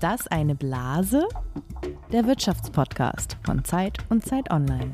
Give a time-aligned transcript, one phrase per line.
[0.00, 1.28] Ist das eine Blase?
[2.10, 4.92] Der Wirtschaftspodcast von Zeit und Zeit Online.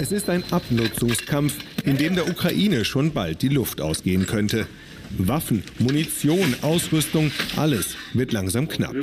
[0.00, 4.66] Es ist ein Abnutzungskampf, in dem der Ukraine schon bald die Luft ausgehen könnte.
[5.16, 8.96] Waffen, Munition, Ausrüstung, alles wird langsam knapp.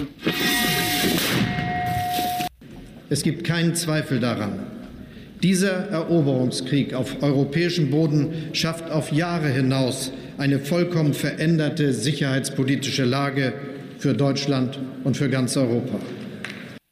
[3.09, 4.59] Es gibt keinen Zweifel daran.
[5.41, 13.54] Dieser Eroberungskrieg auf europäischem Boden schafft auf Jahre hinaus eine vollkommen veränderte sicherheitspolitische Lage
[14.01, 16.00] für Deutschland und für ganz Europa.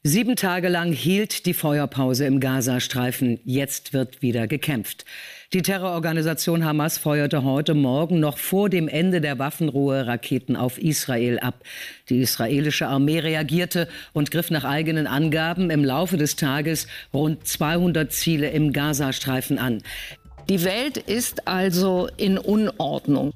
[0.02, 3.38] Sieben Tage lang hielt die Feuerpause im Gazastreifen.
[3.44, 5.04] Jetzt wird wieder gekämpft.
[5.52, 11.38] Die Terrororganisation Hamas feuerte heute Morgen noch vor dem Ende der Waffenruhe Raketen auf Israel
[11.40, 11.64] ab.
[12.08, 18.10] Die israelische Armee reagierte und griff nach eigenen Angaben im Laufe des Tages rund 200
[18.10, 19.82] Ziele im Gazastreifen an.
[20.48, 23.34] Die Welt ist also in Unordnung.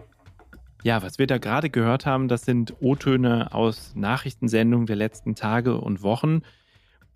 [0.85, 5.81] Ja, was wir da gerade gehört haben, das sind O-Töne aus Nachrichtensendungen der letzten Tage
[5.81, 6.43] und Wochen.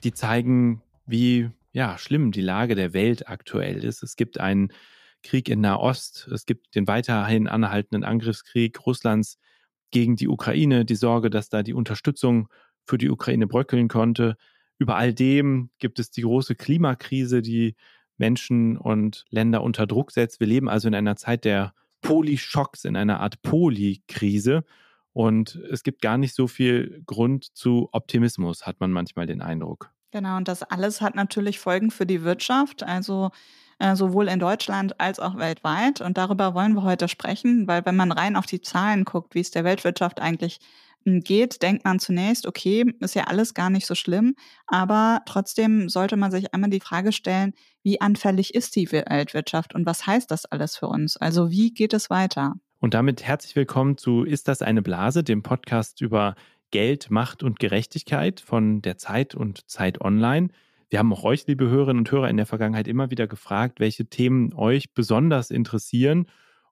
[0.04, 4.02] Die zeigen, wie ja, schlimm die Lage der Welt aktuell ist.
[4.02, 4.72] Es gibt einen
[5.22, 9.38] Krieg in Nahost, es gibt den weiterhin anhaltenden Angriffskrieg Russlands
[9.90, 12.48] gegen die Ukraine, die Sorge, dass da die Unterstützung
[12.86, 14.38] für die Ukraine bröckeln konnte.
[14.78, 17.76] Über all dem gibt es die große Klimakrise, die
[18.16, 20.40] Menschen und Länder unter Druck setzt.
[20.40, 24.64] Wir leben also in einer Zeit der Polyschocks, in einer Art Polykrise.
[25.12, 29.90] Und es gibt gar nicht so viel Grund zu Optimismus, hat man manchmal den Eindruck.
[30.10, 33.30] Genau, und das alles hat natürlich Folgen für die Wirtschaft, also
[33.78, 36.00] äh, sowohl in Deutschland als auch weltweit.
[36.00, 39.40] Und darüber wollen wir heute sprechen, weil wenn man rein auf die Zahlen guckt, wie
[39.40, 40.60] es der Weltwirtschaft eigentlich
[41.04, 44.34] geht, denkt man zunächst, okay, ist ja alles gar nicht so schlimm,
[44.66, 49.86] aber trotzdem sollte man sich einmal die Frage stellen, wie anfällig ist die Weltwirtschaft und
[49.86, 51.16] was heißt das alles für uns?
[51.16, 52.54] Also wie geht es weiter?
[52.80, 56.36] Und damit herzlich willkommen zu Ist das eine Blase, dem Podcast über
[56.70, 60.48] Geld, Macht und Gerechtigkeit von der Zeit und Zeit Online.
[60.90, 64.06] Wir haben auch euch, liebe Hörerinnen und Hörer, in der Vergangenheit immer wieder gefragt, welche
[64.06, 66.26] Themen euch besonders interessieren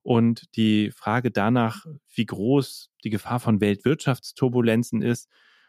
[0.07, 1.85] und die Frage danach,
[2.15, 5.29] wie groß die Gefahr von Weltwirtschaftsturbulenzen ist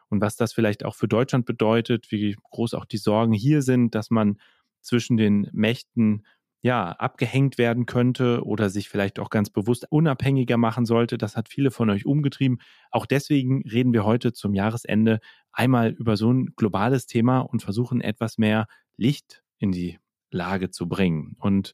[0.09, 3.95] und was das vielleicht auch für Deutschland bedeutet, wie groß auch die Sorgen hier sind,
[3.95, 4.37] dass man
[4.81, 6.23] zwischen den Mächten
[6.61, 11.17] ja, abgehängt werden könnte oder sich vielleicht auch ganz bewusst unabhängiger machen sollte.
[11.17, 12.59] Das hat viele von euch umgetrieben.
[12.91, 15.19] Auch deswegen reden wir heute zum Jahresende
[15.51, 19.97] einmal über so ein globales Thema und versuchen etwas mehr Licht in die
[20.29, 21.35] Lage zu bringen.
[21.39, 21.73] Und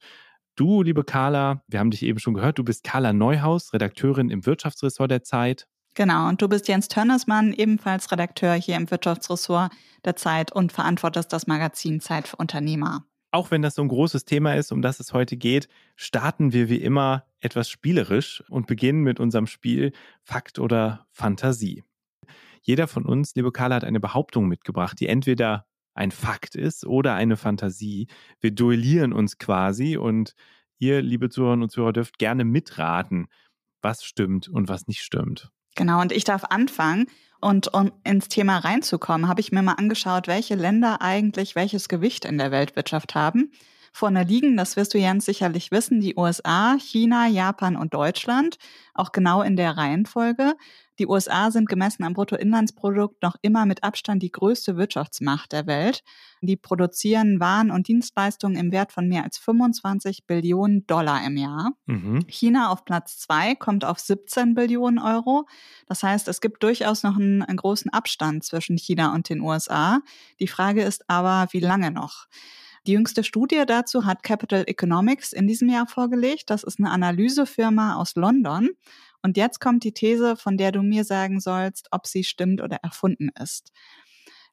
[0.56, 4.46] Du, liebe Carla, wir haben dich eben schon gehört, du bist Carla Neuhaus, Redakteurin im
[4.46, 5.68] Wirtschaftsressort der Zeit.
[5.96, 9.72] Genau, und du bist Jens Tönnesmann, ebenfalls Redakteur hier im Wirtschaftsressort
[10.06, 13.04] der Zeit und verantwortest das Magazin Zeit für Unternehmer.
[13.32, 16.70] Auch wenn das so ein großes Thema ist, um das es heute geht, starten wir
[16.70, 19.92] wie immer etwas spielerisch und beginnen mit unserem Spiel
[20.22, 21.84] Fakt oder Fantasie.
[22.62, 27.14] Jeder von uns, liebe Carla, hat eine Behauptung mitgebracht, die entweder ein Fakt ist oder
[27.16, 28.08] eine Fantasie.
[28.40, 30.34] Wir duellieren uns quasi und
[30.80, 33.28] ihr, liebe Zuhörerinnen und Zuhörer, dürft gerne mitraten,
[33.82, 35.50] was stimmt und was nicht stimmt.
[35.76, 37.08] Genau, und ich darf anfangen.
[37.42, 42.24] Und um ins Thema reinzukommen, habe ich mir mal angeschaut, welche Länder eigentlich welches Gewicht
[42.24, 43.52] in der Weltwirtschaft haben.
[43.92, 48.58] Vorne liegen, das wirst du Jens sicherlich wissen, die USA, China, Japan und Deutschland,
[48.94, 50.56] auch genau in der Reihenfolge.
[51.00, 56.04] Die USA sind gemessen am Bruttoinlandsprodukt noch immer mit Abstand die größte Wirtschaftsmacht der Welt.
[56.42, 61.72] Die produzieren Waren und Dienstleistungen im Wert von mehr als 25 Billionen Dollar im Jahr.
[61.86, 62.26] Mhm.
[62.28, 65.48] China auf Platz zwei kommt auf 17 Billionen Euro.
[65.88, 70.02] Das heißt, es gibt durchaus noch einen, einen großen Abstand zwischen China und den USA.
[70.40, 72.28] Die Frage ist aber, wie lange noch?
[72.86, 76.50] Die jüngste Studie dazu hat Capital Economics in diesem Jahr vorgelegt.
[76.50, 78.72] Das ist eine Analysefirma aus London.
[79.24, 82.78] Und jetzt kommt die These, von der du mir sagen sollst, ob sie stimmt oder
[82.84, 83.72] erfunden ist.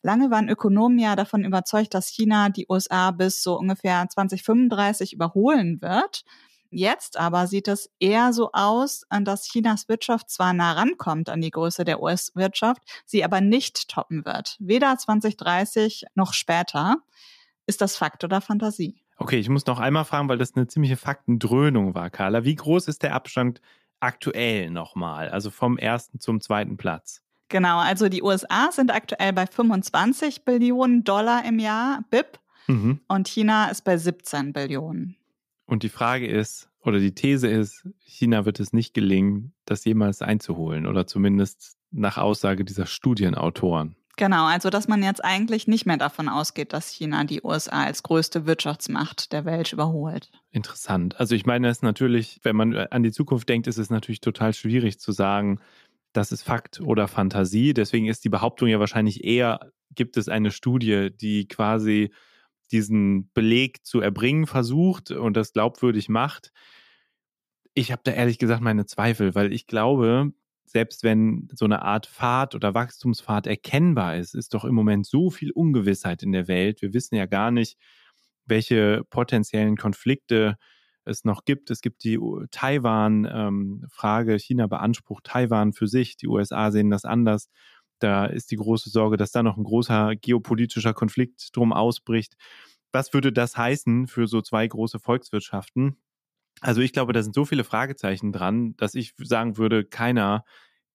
[0.02, 5.82] Lange waren Ökonomen ja davon überzeugt, dass China die USA bis so ungefähr 2035 überholen
[5.82, 6.22] wird.
[6.70, 11.50] Jetzt aber sieht es eher so aus, dass Chinas Wirtschaft zwar nah rankommt an die
[11.50, 14.56] Größe der US-Wirtschaft, sie aber nicht toppen wird.
[14.60, 16.96] Weder 2030 noch später.
[17.66, 19.02] Ist das Fakt oder Fantasie?
[19.16, 22.44] Okay, ich muss noch einmal fragen, weil das eine ziemliche Faktendröhnung war, Carla.
[22.44, 23.60] Wie groß ist der Abstand
[24.00, 27.22] aktuell nochmal, also vom ersten zum zweiten Platz?
[27.48, 32.38] Genau, also die USA sind aktuell bei 25 Billionen Dollar im Jahr, BIP,
[32.68, 33.00] mhm.
[33.08, 35.16] und China ist bei 17 Billionen.
[35.66, 40.22] Und die Frage ist, oder die These ist, China wird es nicht gelingen, das jemals
[40.22, 43.96] einzuholen, oder zumindest nach Aussage dieser Studienautoren.
[44.20, 48.02] Genau, also dass man jetzt eigentlich nicht mehr davon ausgeht, dass China die USA als
[48.02, 50.30] größte Wirtschaftsmacht der Welt überholt.
[50.50, 51.18] Interessant.
[51.18, 54.20] Also ich meine, es ist natürlich, wenn man an die Zukunft denkt, ist es natürlich
[54.20, 55.58] total schwierig zu sagen,
[56.12, 57.72] das ist Fakt oder Fantasie.
[57.72, 62.12] Deswegen ist die Behauptung ja wahrscheinlich eher, gibt es eine Studie, die quasi
[62.72, 66.52] diesen Beleg zu erbringen versucht und das glaubwürdig macht.
[67.72, 70.34] Ich habe da ehrlich gesagt meine Zweifel, weil ich glaube,
[70.70, 75.30] selbst wenn so eine Art Pfad oder Wachstumspfad erkennbar ist, ist doch im Moment so
[75.30, 76.80] viel Ungewissheit in der Welt.
[76.80, 77.76] Wir wissen ja gar nicht,
[78.46, 80.56] welche potenziellen Konflikte
[81.04, 81.70] es noch gibt.
[81.70, 82.18] Es gibt die
[82.52, 84.32] Taiwan-Frage.
[84.32, 86.16] Ähm, China beansprucht Taiwan für sich.
[86.16, 87.48] Die USA sehen das anders.
[87.98, 92.36] Da ist die große Sorge, dass da noch ein großer geopolitischer Konflikt drum ausbricht.
[92.92, 95.96] Was würde das heißen für so zwei große Volkswirtschaften?
[96.60, 100.44] Also ich glaube, da sind so viele Fragezeichen dran, dass ich sagen würde, keiner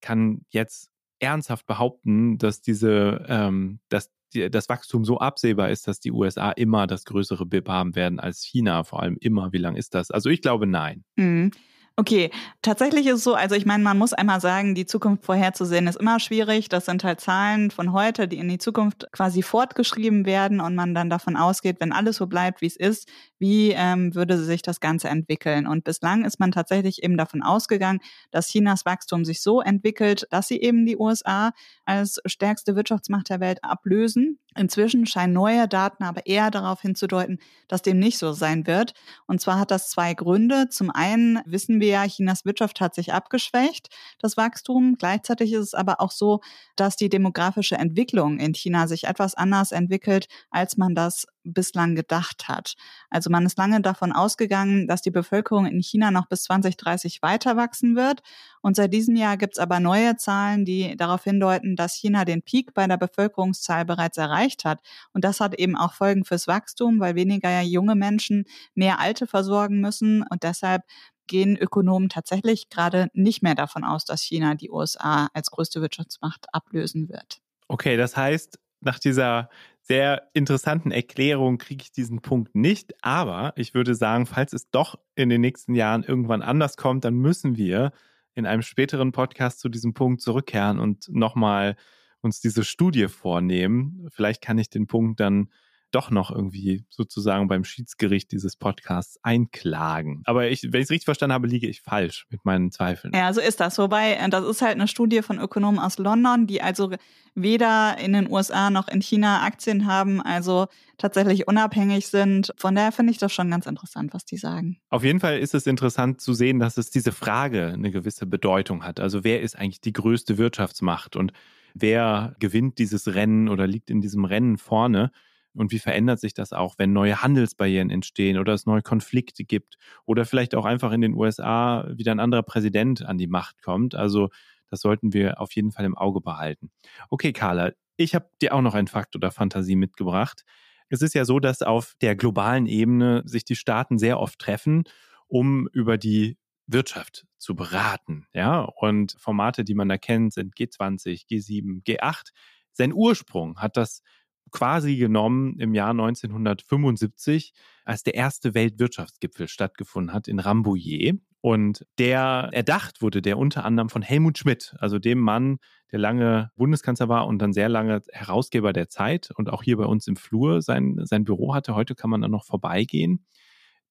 [0.02, 6.00] kann jetzt ernsthaft behaupten, dass diese, ähm, dass die, das Wachstum so absehbar ist, dass
[6.00, 9.54] die USA immer das größere BIP haben werden als China, vor allem immer.
[9.54, 10.12] Wie lang ist das?
[10.12, 11.04] Also ich glaube nein.
[11.16, 11.52] Mhm.
[11.98, 12.30] Okay,
[12.62, 15.96] tatsächlich ist es so, also ich meine, man muss einmal sagen, die Zukunft vorherzusehen ist
[15.96, 16.68] immer schwierig.
[16.68, 20.94] Das sind halt Zahlen von heute, die in die Zukunft quasi fortgeschrieben werden und man
[20.94, 23.08] dann davon ausgeht, wenn alles so bleibt, wie es ist,
[23.40, 25.68] wie ähm, würde sich das Ganze entwickeln.
[25.68, 30.50] Und bislang ist man tatsächlich eben davon ausgegangen, dass Chinas Wachstum sich so entwickelt, dass
[30.50, 31.52] sie eben die USA
[31.86, 34.38] als stärkste Wirtschaftsmacht der Welt ablösen.
[34.58, 38.94] Inzwischen scheinen neue Daten aber eher darauf hinzudeuten, dass dem nicht so sein wird.
[39.28, 40.70] Und zwar hat das zwei Gründe.
[40.70, 43.90] Zum einen wissen wir ja, Chinas Wirtschaft hat sich abgeschwächt,
[44.20, 44.96] das Wachstum.
[44.98, 46.42] Gleichzeitig ist es aber auch so,
[46.76, 52.48] dass die demografische Entwicklung in China sich etwas anders entwickelt, als man das bislang gedacht
[52.48, 52.74] hat.
[53.10, 57.56] Also man ist lange davon ausgegangen, dass die Bevölkerung in China noch bis 2030 weiter
[57.56, 58.22] wachsen wird.
[58.62, 62.42] Und seit diesem Jahr gibt es aber neue Zahlen, die darauf hindeuten, dass China den
[62.42, 64.80] Peak bei der Bevölkerungszahl bereits erreicht hat.
[65.14, 69.80] Und das hat eben auch Folgen fürs Wachstum, weil weniger junge Menschen mehr Alte versorgen
[69.80, 70.24] müssen.
[70.30, 70.82] Und deshalb
[71.28, 76.48] gehen Ökonomen tatsächlich gerade nicht mehr davon aus, dass China die USA als größte Wirtschaftsmacht
[76.54, 77.40] ablösen wird.
[77.68, 79.50] Okay, das heißt, nach dieser
[79.82, 82.94] sehr interessanten Erklärung kriege ich diesen Punkt nicht.
[83.04, 87.16] Aber ich würde sagen, falls es doch in den nächsten Jahren irgendwann anders kommt, dann
[87.16, 87.92] müssen wir
[88.34, 91.76] in einem späteren Podcast zu diesem Punkt zurückkehren und nochmal
[92.22, 94.08] uns diese Studie vornehmen.
[94.12, 95.50] Vielleicht kann ich den Punkt dann
[95.96, 100.22] doch noch irgendwie sozusagen beim Schiedsgericht dieses Podcasts einklagen.
[100.26, 103.14] Aber ich, wenn ich es richtig verstanden habe, liege ich falsch mit meinen Zweifeln.
[103.16, 103.78] Ja, so ist das.
[103.78, 106.92] Wobei, äh, das ist halt eine Studie von Ökonomen aus London, die also
[107.34, 112.54] weder in den USA noch in China Aktien haben, also tatsächlich unabhängig sind.
[112.58, 114.78] Von daher finde ich das schon ganz interessant, was die sagen.
[114.90, 118.84] Auf jeden Fall ist es interessant zu sehen, dass es diese Frage eine gewisse Bedeutung
[118.84, 119.00] hat.
[119.00, 121.32] Also wer ist eigentlich die größte Wirtschaftsmacht und
[121.74, 125.12] wer gewinnt dieses Rennen oder liegt in diesem Rennen vorne?
[125.56, 129.78] Und wie verändert sich das auch, wenn neue Handelsbarrieren entstehen oder es neue Konflikte gibt
[130.06, 133.96] oder vielleicht auch einfach in den USA wieder ein anderer Präsident an die Macht kommt?
[133.96, 134.30] Also
[134.70, 136.72] das sollten wir auf jeden Fall im Auge behalten.
[137.10, 140.44] Okay, Carla, ich habe dir auch noch ein Fakt oder Fantasie mitgebracht.
[140.90, 144.84] Es ist ja so, dass auf der globalen Ebene sich die Staaten sehr oft treffen,
[145.28, 146.38] um über die
[146.68, 148.28] Wirtschaft zu beraten.
[148.34, 152.32] Ja, und Formate, die man da kennt, sind G20, G7, G8.
[152.74, 154.02] Sein Ursprung hat das
[154.52, 157.54] quasi genommen im Jahr 1975,
[157.84, 161.20] als der erste Weltwirtschaftsgipfel stattgefunden hat in Rambouillet.
[161.42, 165.60] Und der erdacht wurde der unter anderem von Helmut Schmidt, also dem Mann,
[165.92, 169.86] der lange Bundeskanzler war und dann sehr lange Herausgeber der Zeit und auch hier bei
[169.86, 171.76] uns im Flur sein, sein Büro hatte.
[171.76, 173.28] Heute kann man da noch vorbeigehen.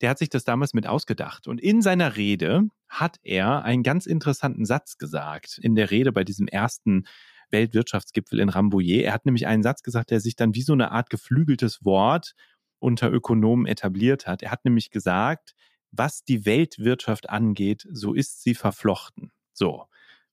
[0.01, 1.47] Der hat sich das damals mit ausgedacht.
[1.47, 5.59] Und in seiner Rede hat er einen ganz interessanten Satz gesagt.
[5.63, 7.05] In der Rede bei diesem ersten
[7.51, 9.05] Weltwirtschaftsgipfel in Rambouillet.
[9.05, 12.35] Er hat nämlich einen Satz gesagt, der sich dann wie so eine Art geflügeltes Wort
[12.79, 14.43] unter Ökonomen etabliert hat.
[14.43, 15.55] Er hat nämlich gesagt,
[15.91, 19.31] was die Weltwirtschaft angeht, so ist sie verflochten.
[19.53, 19.87] So,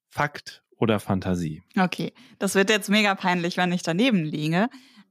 [0.10, 1.64] Fakt oder Fantasie?
[1.78, 4.68] Okay, das wird jetzt mega peinlich, wenn ich daneben liege.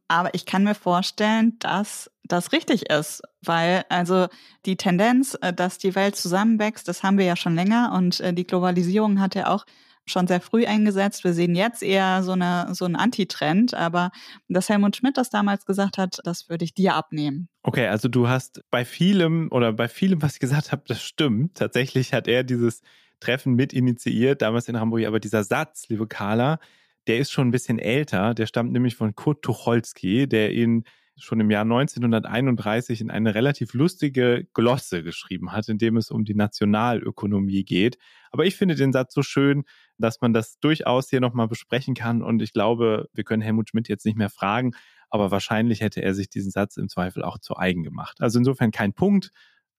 [0.08, 4.26] Aber ich kann mir vorstellen, dass das richtig ist, weil also
[4.66, 8.32] die Tendenz, äh, dass die Welt zusammenwächst, das haben wir ja schon länger und äh,
[8.32, 9.64] die Globalisierung hat ja auch
[10.06, 11.24] schon sehr früh eingesetzt.
[11.24, 14.10] Wir sehen jetzt eher so, eine, so einen Antitrend, aber
[14.48, 17.48] dass Helmut Schmidt das damals gesagt hat, das würde ich dir abnehmen.
[17.62, 21.56] Okay, also du hast bei vielem oder bei vielem, was ich gesagt habe, das stimmt.
[21.56, 22.82] Tatsächlich hat er dieses
[23.20, 25.04] Treffen mit initiiert, damals in Hamburg.
[25.06, 26.58] Aber dieser Satz, liebe Carla,
[27.06, 28.34] der ist schon ein bisschen älter.
[28.34, 30.84] Der stammt nämlich von Kurt Tucholsky, der ihn
[31.20, 36.24] schon im Jahr 1931 in eine relativ lustige Glosse geschrieben hat, in dem es um
[36.24, 37.98] die Nationalökonomie geht.
[38.30, 39.64] Aber ich finde den Satz so schön,
[39.98, 42.22] dass man das durchaus hier nochmal besprechen kann.
[42.22, 44.72] Und ich glaube, wir können Helmut Schmidt jetzt nicht mehr fragen,
[45.10, 48.20] aber wahrscheinlich hätte er sich diesen Satz im Zweifel auch zu eigen gemacht.
[48.20, 49.30] Also insofern kein Punkt,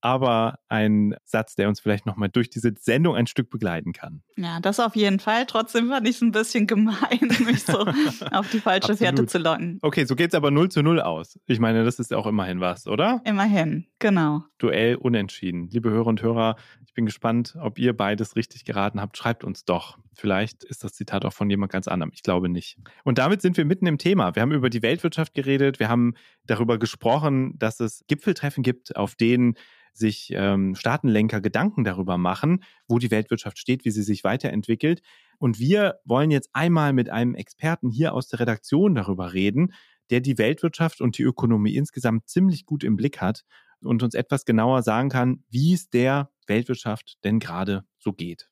[0.01, 4.24] aber ein Satz, der uns vielleicht nochmal durch diese Sendung ein Stück begleiten kann.
[4.36, 5.46] Ja, das auf jeden Fall.
[5.46, 7.86] Trotzdem fand ich es ein bisschen gemein, mich so
[8.31, 9.79] auf die falsche Fährte zu locken.
[9.81, 11.39] Okay, so geht es aber 0 zu 0 aus.
[11.46, 13.22] Ich meine, das ist auch immerhin was, oder?
[13.24, 14.43] Immerhin, genau.
[14.58, 15.70] Duell unentschieden.
[15.70, 16.55] Liebe Hörer und Hörer,
[16.86, 19.17] ich bin gespannt, ob ihr beides richtig geraten habt.
[19.17, 19.98] Schreibt uns doch.
[20.13, 22.12] Vielleicht ist das Zitat auch von jemand ganz anderem.
[22.13, 22.77] Ich glaube nicht.
[23.03, 24.36] Und damit sind wir mitten im Thema.
[24.36, 25.80] Wir haben über die Weltwirtschaft geredet.
[25.80, 26.15] Wir haben
[26.46, 29.56] darüber gesprochen, dass es Gipfeltreffen gibt, auf denen
[29.94, 35.01] sich ähm, Staatenlenker Gedanken darüber machen, wo die Weltwirtschaft steht, wie sie sich weiterentwickelt.
[35.38, 39.74] Und wir wollen jetzt einmal mit einem Experten hier aus der Redaktion darüber reden,
[40.10, 43.44] der die Weltwirtschaft und die Ökonomie insgesamt ziemlich gut im Blick hat
[43.82, 48.50] und uns etwas genauer sagen kann, wie es der Weltwirtschaft denn gerade so geht.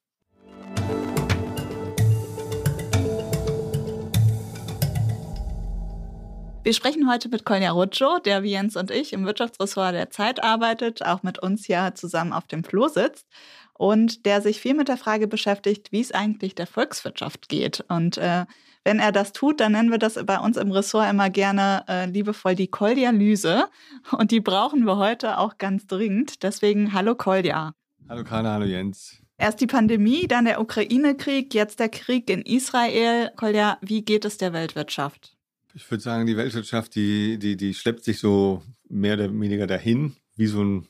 [6.69, 10.43] Wir sprechen heute mit Kolja Rutschow, der wie Jens und ich im Wirtschaftsressort der Zeit
[10.43, 13.25] arbeitet, auch mit uns ja zusammen auf dem Floh sitzt
[13.73, 17.83] und der sich viel mit der Frage beschäftigt, wie es eigentlich der Volkswirtschaft geht.
[17.87, 18.45] Und äh,
[18.83, 22.05] wenn er das tut, dann nennen wir das bei uns im Ressort immer gerne äh,
[22.05, 23.65] liebevoll die Koldialyse.
[24.11, 26.43] Und die brauchen wir heute auch ganz dringend.
[26.43, 27.73] Deswegen hallo Kolja.
[28.07, 29.17] Hallo Karla, hallo Jens.
[29.39, 33.31] Erst die Pandemie, dann der Ukraine-Krieg, jetzt der Krieg in Israel.
[33.37, 35.38] Kolja, wie geht es der Weltwirtschaft?
[35.75, 40.15] Ich würde sagen, die Weltwirtschaft, die, die, die schleppt sich so mehr oder weniger dahin,
[40.35, 40.87] wie so ein,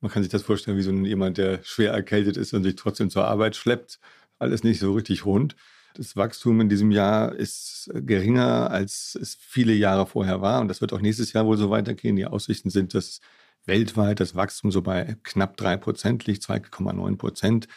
[0.00, 2.74] man kann sich das vorstellen, wie so ein, jemand, der schwer erkältet ist und sich
[2.74, 4.00] trotzdem zur Arbeit schleppt.
[4.38, 5.56] Alles nicht so richtig rund.
[5.94, 10.60] Das Wachstum in diesem Jahr ist geringer, als es viele Jahre vorher war.
[10.60, 12.16] Und das wird auch nächstes Jahr wohl so weitergehen.
[12.16, 13.20] Die Aussichten sind, dass
[13.64, 17.68] weltweit das Wachstum so bei knapp drei Prozent liegt, 2,9 Prozent.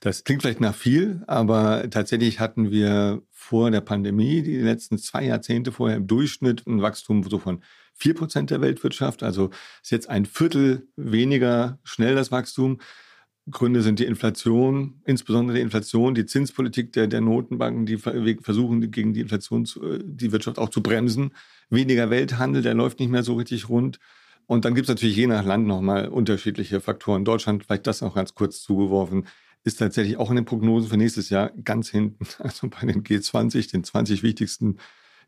[0.00, 5.24] Das klingt vielleicht nach viel, aber tatsächlich hatten wir vor der Pandemie, die letzten zwei
[5.24, 7.62] Jahrzehnte vorher im Durchschnitt ein Wachstum so von
[7.94, 9.24] vier Prozent der Weltwirtschaft.
[9.24, 9.50] Also
[9.82, 12.78] ist jetzt ein Viertel weniger schnell das Wachstum.
[13.50, 19.14] Gründe sind die Inflation, insbesondere die Inflation, die Zinspolitik der, der Notenbanken, die versuchen, gegen
[19.14, 21.32] die Inflation zu, äh, die Wirtschaft auch zu bremsen.
[21.70, 23.98] Weniger Welthandel, der läuft nicht mehr so richtig rund.
[24.46, 27.24] Und dann gibt es natürlich je nach Land nochmal unterschiedliche Faktoren.
[27.24, 29.26] Deutschland, vielleicht das auch ganz kurz zugeworfen,
[29.64, 32.26] ist tatsächlich auch in den Prognosen für nächstes Jahr ganz hinten.
[32.38, 34.78] Also bei den G20, den 20 wichtigsten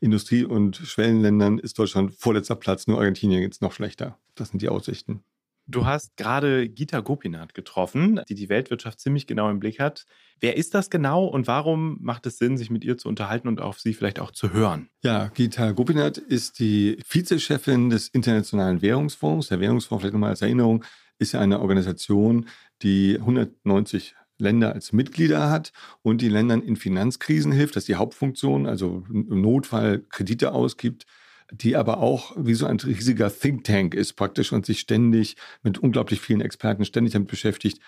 [0.01, 2.87] Industrie- und Schwellenländern, ist Deutschland vorletzter Platz.
[2.87, 4.19] Nur Argentinien geht es noch schlechter.
[4.35, 5.23] Das sind die Aussichten.
[5.71, 10.05] Du hast gerade Gita Gopinath getroffen, die die Weltwirtschaft ziemlich genau im Blick hat.
[10.41, 13.61] Wer ist das genau und warum macht es Sinn, sich mit ihr zu unterhalten und
[13.61, 14.89] auf sie vielleicht auch zu hören?
[15.05, 19.49] Ja, Gita Gopinath ist die Vizechefin des Internationalen Währungsfonds.
[19.49, 20.85] Der Währungsfonds, vielleicht nochmal als Erinnerung,
[21.21, 22.49] ist ja eine Organisation,
[22.83, 27.77] die 190 Länder als Mitglieder hat und die Ländern in Finanzkrisen hilft.
[27.77, 31.07] Das ist die Hauptfunktion, also im Notfall Kredite ausgibt,
[31.53, 35.79] die aber auch wie so ein riesiger Think Tank ist praktisch und sich ständig mit
[35.79, 37.81] unglaublich vielen Experten ständig damit beschäftigt,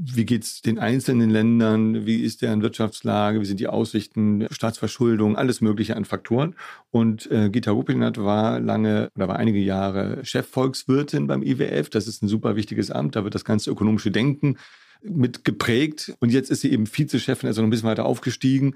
[0.00, 5.34] wie geht es den einzelnen Ländern, wie ist deren Wirtschaftslage, wie sind die Aussichten, Staatsverschuldung,
[5.36, 6.54] alles Mögliche an Faktoren.
[6.90, 11.90] Und äh, Gita Rupinath war lange oder war einige Jahre Chefvolkswirtin beim IWF.
[11.90, 14.56] Das ist ein super wichtiges Amt, da wird das ganze ökonomische Denken
[15.02, 16.14] mit geprägt.
[16.20, 18.74] Und jetzt ist sie eben Vizechefin, also noch ein bisschen weiter aufgestiegen.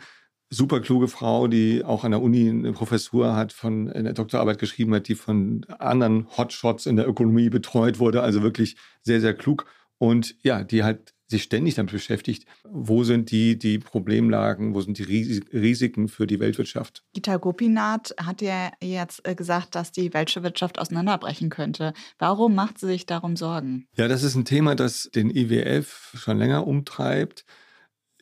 [0.51, 4.95] Super kluge Frau, die auch an der Uni eine Professur hat, von eine Doktorarbeit geschrieben
[4.95, 8.23] hat, die von anderen Hotshots in der Ökonomie betreut wurde.
[8.23, 9.67] Also wirklich sehr, sehr klug.
[9.99, 14.99] Und ja, die halt sich ständig damit beschäftigt, wo sind die, die Problemlagen, wo sind
[14.99, 17.03] die Risiken für die Weltwirtschaft.
[17.13, 21.93] Gita Gopinath hat ja jetzt äh, gesagt, dass die Weltwirtschaft auseinanderbrechen könnte.
[22.19, 23.87] Warum macht sie sich darum Sorgen?
[23.97, 27.45] Ja, das ist ein Thema, das den IWF schon länger umtreibt.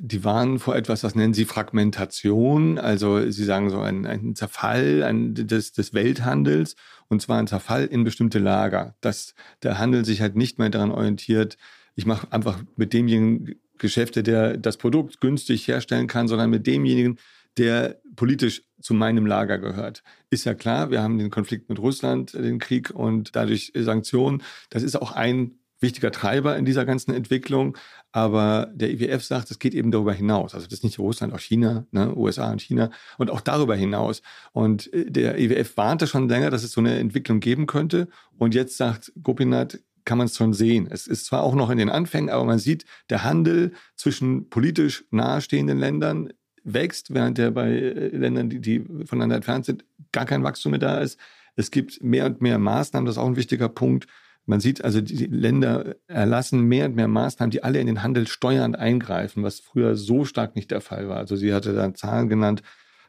[0.02, 2.78] Die warnen vor etwas, das nennen sie Fragmentation.
[2.78, 6.74] Also sie sagen so ein, ein Zerfall ein, des, des Welthandels
[7.08, 10.90] und zwar ein Zerfall in bestimmte Lager, dass der Handel sich halt nicht mehr daran
[10.90, 11.58] orientiert,
[12.00, 17.18] ich mache einfach mit demjenigen Geschäfte, der das Produkt günstig herstellen kann, sondern mit demjenigen,
[17.58, 20.02] der politisch zu meinem Lager gehört.
[20.30, 24.42] Ist ja klar, wir haben den Konflikt mit Russland, den Krieg und dadurch Sanktionen.
[24.70, 27.76] Das ist auch ein wichtiger Treiber in dieser ganzen Entwicklung.
[28.12, 30.54] Aber der IWF sagt, es geht eben darüber hinaus.
[30.54, 34.22] Also das ist nicht Russland, auch China, ne, USA und China und auch darüber hinaus.
[34.52, 38.08] Und äh, der IWF warnte schon länger, dass es so eine Entwicklung geben könnte.
[38.38, 39.78] Und jetzt sagt Gopinath,
[40.10, 40.88] kann man es schon sehen.
[40.90, 45.04] Es ist zwar auch noch in den Anfängen, aber man sieht, der Handel zwischen politisch
[45.12, 46.32] nahestehenden Ländern
[46.64, 50.80] wächst, während der bei äh, Ländern, die, die voneinander entfernt sind, gar kein Wachstum mehr
[50.80, 51.16] da ist.
[51.54, 54.08] Es gibt mehr und mehr Maßnahmen, das ist auch ein wichtiger Punkt.
[54.46, 58.26] Man sieht also, die Länder erlassen mehr und mehr Maßnahmen, die alle in den Handel
[58.26, 61.18] steuernd eingreifen, was früher so stark nicht der Fall war.
[61.18, 62.62] Also sie hatte da Zahlen genannt.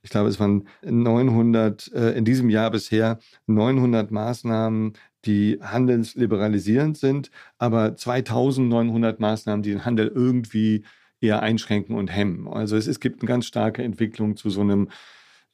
[0.04, 3.18] Ich glaube, es waren 900 äh, in diesem Jahr bisher
[3.48, 4.94] 900 Maßnahmen,
[5.26, 10.84] die handelsliberalisierend sind, aber 2900 Maßnahmen, die den Handel irgendwie
[11.20, 12.48] eher einschränken und hemmen.
[12.48, 14.90] Also es, es gibt eine ganz starke Entwicklung zu so einem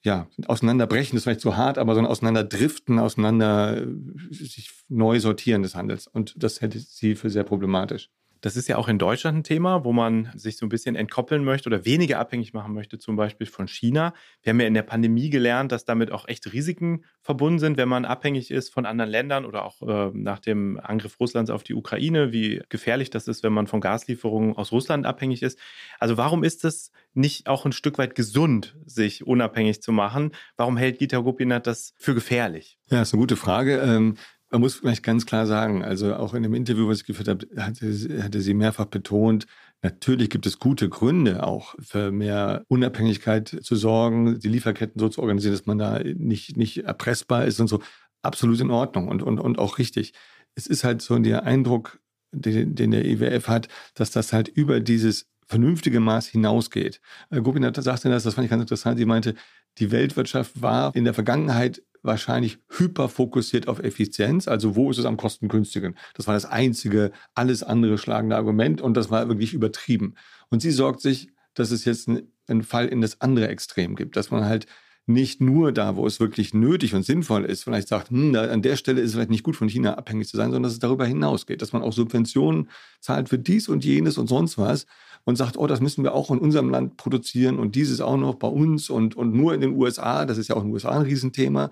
[0.03, 3.85] ja, auseinanderbrechen ist vielleicht zu hart, aber so ein Auseinanderdriften, auseinander
[4.29, 6.07] sich neu sortieren des Handels.
[6.07, 8.09] Und das hätte sie für sehr problematisch.
[8.41, 11.43] Das ist ja auch in Deutschland ein Thema, wo man sich so ein bisschen entkoppeln
[11.43, 14.13] möchte oder weniger abhängig machen möchte, zum Beispiel von China.
[14.41, 17.89] Wir haben ja in der Pandemie gelernt, dass damit auch echt Risiken verbunden sind, wenn
[17.89, 21.73] man abhängig ist von anderen Ländern oder auch äh, nach dem Angriff Russlands auf die
[21.73, 25.59] Ukraine, wie gefährlich das ist, wenn man von Gaslieferungen aus Russland abhängig ist.
[25.99, 30.31] Also warum ist es nicht auch ein Stück weit gesund, sich unabhängig zu machen?
[30.55, 32.77] Warum hält Gita Gopinath das für gefährlich?
[32.89, 33.79] Ja, ist eine gute Frage.
[33.79, 34.17] Ähm,
[34.49, 37.47] man muss vielleicht ganz klar sagen, also auch in dem Interview, was ich geführt habe,
[37.57, 39.45] hatte, hatte sie mehrfach betont,
[39.81, 45.21] natürlich gibt es gute Gründe auch für mehr Unabhängigkeit zu sorgen, die Lieferketten so zu
[45.21, 47.81] organisieren, dass man da nicht, nicht erpressbar ist und so.
[48.23, 50.13] Absolut in Ordnung und, und, und auch richtig.
[50.55, 51.99] Es ist halt so der Eindruck,
[52.31, 57.01] den, den der IWF hat, dass das halt über dieses vernünftige Maß hinausgeht.
[57.29, 58.97] Äh, Gopinath sagte das, das fand ich ganz interessant.
[58.97, 59.35] Sie meinte,
[59.77, 64.47] die Weltwirtschaft war in der Vergangenheit wahrscheinlich hyperfokussiert auf Effizienz.
[64.47, 65.97] Also wo ist es am kostengünstigen?
[66.13, 70.15] Das war das einzige, alles andere schlagende Argument und das war wirklich übertrieben.
[70.49, 72.09] Und sie sorgt sich, dass es jetzt
[72.47, 74.67] einen Fall in das andere Extrem gibt, dass man halt
[75.07, 78.61] nicht nur da, wo es wirklich nötig und sinnvoll ist, vielleicht sagt, hm, da, an
[78.61, 80.79] der Stelle ist es vielleicht nicht gut von China abhängig zu sein, sondern dass es
[80.79, 84.85] darüber hinausgeht, dass man auch Subventionen zahlt für dies und jenes und sonst was
[85.23, 88.35] und sagt, oh, das müssen wir auch in unserem Land produzieren und dieses auch noch
[88.35, 90.91] bei uns und, und nur in den USA, das ist ja auch in den USA
[90.91, 91.71] ein Riesenthema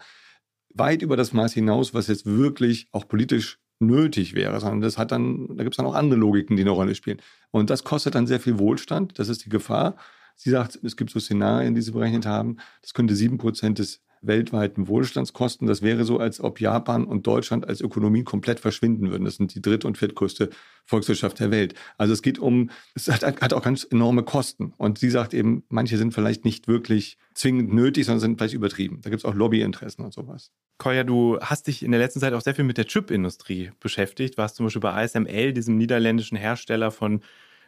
[0.74, 5.12] weit über das Maß hinaus, was jetzt wirklich auch politisch nötig wäre, sondern das hat
[5.12, 7.22] dann, da gibt es dann auch andere Logiken, die eine Rolle spielen.
[7.52, 9.98] Und das kostet dann sehr viel Wohlstand, das ist die Gefahr.
[10.36, 14.02] Sie sagt, es gibt so Szenarien, die sie berechnet haben, das könnte sieben Prozent des
[14.28, 15.68] weltweiten Wohlstandskosten.
[15.68, 19.26] Das wäre so, als ob Japan und Deutschland als Ökonomie komplett verschwinden würden.
[19.26, 20.50] Das sind die dritt- und viertgrößte
[20.86, 21.76] Volkswirtschaft der Welt.
[21.98, 24.74] Also es geht um, es hat, hat, auch ganz enorme Kosten.
[24.78, 29.02] Und sie sagt eben, manche sind vielleicht nicht wirklich zwingend nötig, sondern sind vielleicht übertrieben.
[29.02, 30.52] Da gibt es auch Lobbyinteressen und sowas.
[30.78, 34.38] Koya, du hast dich in der letzten Zeit auch sehr viel mit der Chipindustrie beschäftigt.
[34.38, 37.22] Warst zum Beispiel bei ASML, diesem niederländischen Hersteller von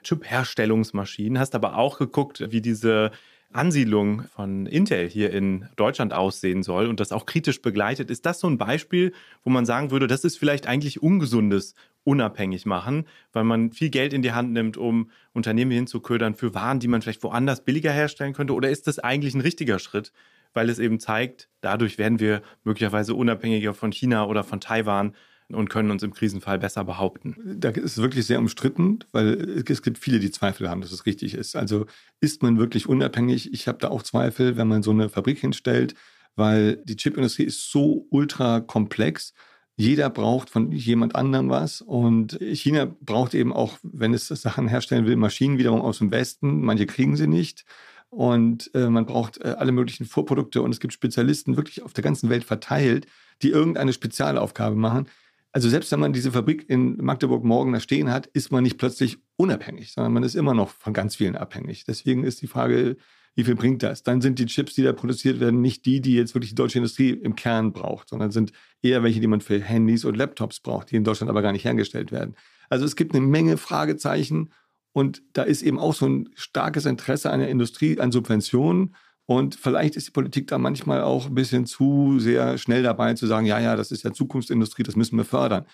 [0.08, 3.12] Chip-Herstellungsmaschinen, hast aber auch geguckt, wie diese
[3.52, 8.10] Ansiedlung von Intel hier in Deutschland aussehen soll und das auch kritisch begleitet.
[8.10, 12.66] Ist das so ein Beispiel, wo man sagen würde, das ist vielleicht eigentlich ungesundes unabhängig
[12.66, 16.88] machen, weil man viel Geld in die Hand nimmt, um Unternehmen hinzuködern für Waren, die
[16.88, 18.54] man vielleicht woanders billiger herstellen könnte?
[18.54, 20.14] Oder ist das eigentlich ein richtiger Schritt,
[20.54, 25.16] weil es eben zeigt, dadurch werden wir möglicherweise unabhängiger von China oder von Taiwan
[25.50, 27.36] und können uns im Krisenfall besser behaupten.
[27.60, 31.06] Da ist es wirklich sehr umstritten, weil es gibt viele, die Zweifel haben, dass es
[31.06, 31.56] richtig ist.
[31.56, 31.86] Also
[32.20, 33.54] ist man wirklich unabhängig?
[33.54, 35.96] Ich habe da auch Zweifel, wenn man so eine Fabrik hinstellt,
[36.36, 39.34] weil die Chipindustrie ist so ultra komplex.
[39.78, 45.06] Jeder braucht von jemand anderem was und China braucht eben auch, wenn es Sachen herstellen
[45.06, 46.62] will, Maschinen wiederum aus dem Westen.
[46.62, 47.64] Manche kriegen sie nicht
[48.10, 52.04] und äh, man braucht äh, alle möglichen Vorprodukte und es gibt Spezialisten wirklich auf der
[52.04, 53.06] ganzen Welt verteilt,
[53.42, 55.08] die irgendeine Spezialaufgabe machen.
[55.52, 58.78] Also selbst wenn man diese Fabrik in Magdeburg morgen da stehen hat, ist man nicht
[58.78, 61.86] plötzlich unabhängig, sondern man ist immer noch von ganz vielen abhängig.
[61.86, 62.98] Deswegen ist die Frage,
[63.38, 64.04] wie viel bringt das?
[64.04, 66.80] Dann sind die Chips, die da produziert werden, nicht die, die jetzt wirklich die deutsche
[66.80, 70.92] Industrie im Kern braucht, sondern sind eher welche, die man für Handys und Laptops braucht,
[70.92, 72.36] die in Deutschland aber gar nicht hergestellt werden.
[72.70, 74.52] Also es gibt eine Menge Fragezeichen
[74.92, 78.96] und da ist eben auch so ein starkes Interesse einer Industrie an Subventionen
[79.28, 83.28] und vielleicht ist die Politik da manchmal auch ein bisschen zu sehr schnell dabei zu
[83.28, 85.66] sagen, ja, ja, das ist ja Zukunftsindustrie, das müssen wir fördern.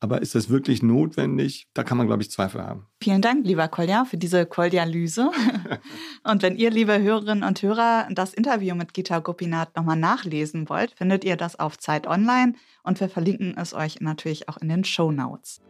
[0.00, 1.68] Aber ist das wirklich notwendig?
[1.74, 2.86] Da kann man, glaube ich, Zweifel haben.
[3.00, 5.30] Vielen Dank, lieber Kolja, für diese Koldialyse.
[6.24, 10.92] und wenn ihr, liebe Hörerinnen und Hörer, das Interview mit Gita Gopinath nochmal nachlesen wollt,
[10.92, 14.84] findet ihr das auf Zeit Online und wir verlinken es euch natürlich auch in den
[14.84, 15.60] Show Notes.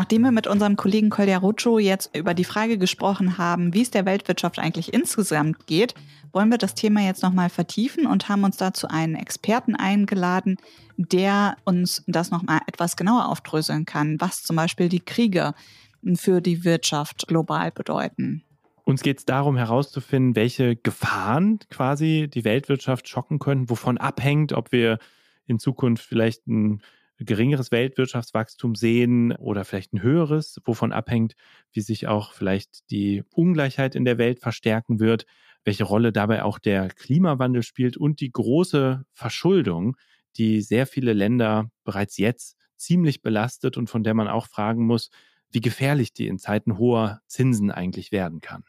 [0.00, 3.90] Nachdem wir mit unserem Kollegen Kolja Ruccio jetzt über die Frage gesprochen haben, wie es
[3.90, 5.92] der Weltwirtschaft eigentlich insgesamt geht,
[6.32, 10.56] wollen wir das Thema jetzt nochmal vertiefen und haben uns dazu einen Experten eingeladen,
[10.96, 15.52] der uns das nochmal etwas genauer aufdröseln kann, was zum Beispiel die Kriege
[16.14, 18.42] für die Wirtschaft global bedeuten.
[18.84, 24.72] Uns geht es darum herauszufinden, welche Gefahren quasi die Weltwirtschaft schocken können, wovon abhängt, ob
[24.72, 24.98] wir
[25.46, 26.80] in Zukunft vielleicht ein
[27.24, 31.34] geringeres Weltwirtschaftswachstum sehen oder vielleicht ein höheres, wovon abhängt,
[31.72, 35.26] wie sich auch vielleicht die Ungleichheit in der Welt verstärken wird,
[35.64, 39.96] welche Rolle dabei auch der Klimawandel spielt und die große Verschuldung,
[40.36, 45.10] die sehr viele Länder bereits jetzt ziemlich belastet und von der man auch fragen muss,
[45.50, 48.64] wie gefährlich die in Zeiten hoher Zinsen eigentlich werden kann.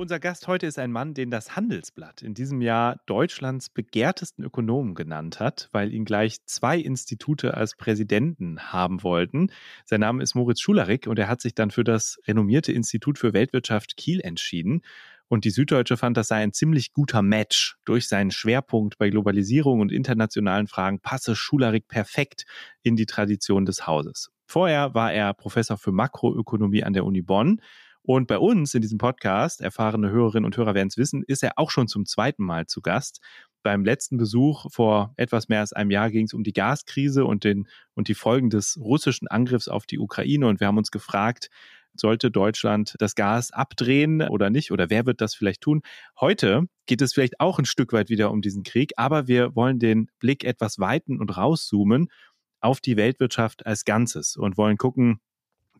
[0.00, 4.94] Unser Gast heute ist ein Mann, den das Handelsblatt in diesem Jahr Deutschlands begehrtesten Ökonomen
[4.94, 9.52] genannt hat, weil ihn gleich zwei Institute als Präsidenten haben wollten.
[9.84, 13.34] Sein Name ist Moritz Schularik und er hat sich dann für das renommierte Institut für
[13.34, 14.80] Weltwirtschaft Kiel entschieden.
[15.28, 17.76] Und die Süddeutsche fand, das sei ein ziemlich guter Match.
[17.84, 22.46] Durch seinen Schwerpunkt bei Globalisierung und internationalen Fragen passe Schularik perfekt
[22.82, 24.30] in die Tradition des Hauses.
[24.46, 27.60] Vorher war er Professor für Makroökonomie an der Uni Bonn
[28.02, 31.52] und bei uns in diesem Podcast, erfahrene Hörerinnen und Hörer werden es wissen, ist er
[31.56, 33.20] auch schon zum zweiten Mal zu Gast.
[33.62, 37.44] Beim letzten Besuch vor etwas mehr als einem Jahr ging es um die Gaskrise und,
[37.44, 40.46] den, und die Folgen des russischen Angriffs auf die Ukraine.
[40.46, 41.50] Und wir haben uns gefragt,
[41.94, 44.70] sollte Deutschland das Gas abdrehen oder nicht?
[44.70, 45.82] Oder wer wird das vielleicht tun?
[46.18, 49.78] Heute geht es vielleicht auch ein Stück weit wieder um diesen Krieg, aber wir wollen
[49.78, 52.08] den Blick etwas weiten und rauszoomen
[52.60, 55.20] auf die Weltwirtschaft als Ganzes und wollen gucken,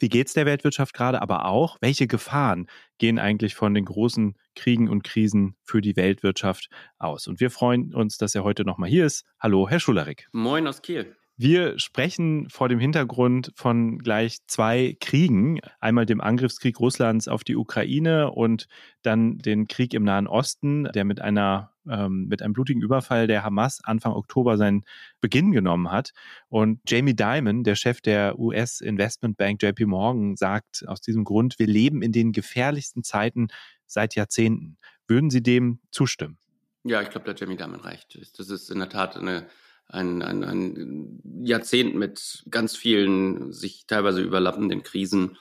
[0.00, 2.66] wie geht es der Weltwirtschaft gerade, aber auch, welche Gefahren
[2.98, 7.28] gehen eigentlich von den großen Kriegen und Krisen für die Weltwirtschaft aus?
[7.28, 9.24] Und wir freuen uns, dass er heute nochmal hier ist.
[9.38, 10.28] Hallo, Herr Schularik.
[10.32, 11.16] Moin aus Kiel.
[11.42, 15.58] Wir sprechen vor dem Hintergrund von gleich zwei Kriegen.
[15.80, 18.68] Einmal dem Angriffskrieg Russlands auf die Ukraine und
[19.00, 23.42] dann den Krieg im Nahen Osten, der mit einer ähm, mit einem blutigen Überfall der
[23.42, 24.84] Hamas Anfang Oktober seinen
[25.22, 26.12] Beginn genommen hat.
[26.50, 32.02] Und Jamie Dimon, der Chef der US-Investmentbank JP Morgan, sagt aus diesem Grund, wir leben
[32.02, 33.48] in den gefährlichsten Zeiten
[33.86, 34.76] seit Jahrzehnten.
[35.06, 36.36] Würden Sie dem zustimmen?
[36.84, 38.18] Ja, ich glaube, der Jamie Dimon reicht.
[38.38, 39.46] Das ist in der Tat eine
[39.92, 45.36] ein, ein, ein Jahrzehnt mit ganz vielen sich teilweise überlappenden Krisen.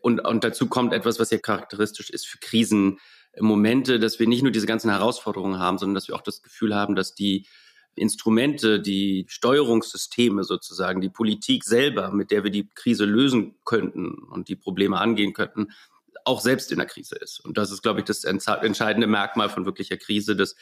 [0.00, 4.52] Und, und dazu kommt etwas, was ja charakteristisch ist für Krisenmomente, dass wir nicht nur
[4.52, 7.46] diese ganzen Herausforderungen haben, sondern dass wir auch das Gefühl haben, dass die
[7.96, 14.48] Instrumente, die Steuerungssysteme sozusagen, die Politik selber, mit der wir die Krise lösen könnten und
[14.48, 15.68] die Probleme angehen könnten,
[16.24, 17.40] auch selbst in der Krise ist.
[17.40, 20.56] Und das ist, glaube ich, das entscheidende Merkmal von wirklicher Krise, dass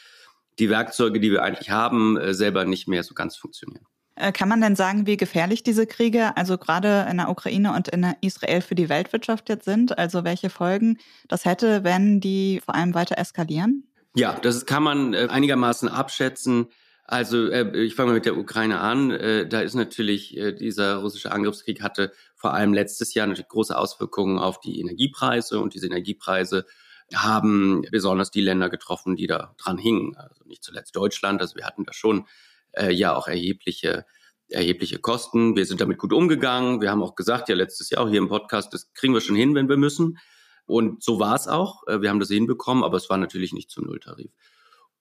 [0.59, 3.85] die Werkzeuge, die wir eigentlich haben, äh, selber nicht mehr so ganz funktionieren.
[4.15, 7.87] Äh, kann man denn sagen, wie gefährlich diese Kriege, also gerade in der Ukraine und
[7.87, 9.97] in Israel für die Weltwirtschaft jetzt sind?
[9.97, 13.87] Also welche Folgen das hätte, wenn die vor allem weiter eskalieren?
[14.15, 16.67] Ja, das kann man äh, einigermaßen abschätzen.
[17.05, 19.09] Also ich fange mal mit der Ukraine an.
[19.49, 22.13] Da ist natürlich dieser russische Angriffskrieg hatte
[22.43, 26.65] vor allem letztes Jahr natürlich große Auswirkungen auf die Energiepreise und diese Energiepreise
[27.13, 30.15] haben besonders die Länder getroffen, die da dran hingen.
[30.15, 31.41] Also nicht zuletzt Deutschland.
[31.41, 32.27] Also wir hatten da schon
[32.71, 34.05] äh, ja auch erhebliche
[34.49, 35.55] erhebliche Kosten.
[35.55, 36.81] Wir sind damit gut umgegangen.
[36.81, 39.35] Wir haben auch gesagt, ja letztes Jahr auch hier im Podcast, das kriegen wir schon
[39.35, 40.19] hin, wenn wir müssen.
[40.65, 41.85] Und so war es auch.
[41.87, 44.31] Äh, wir haben das hinbekommen, aber es war natürlich nicht zum Nulltarif.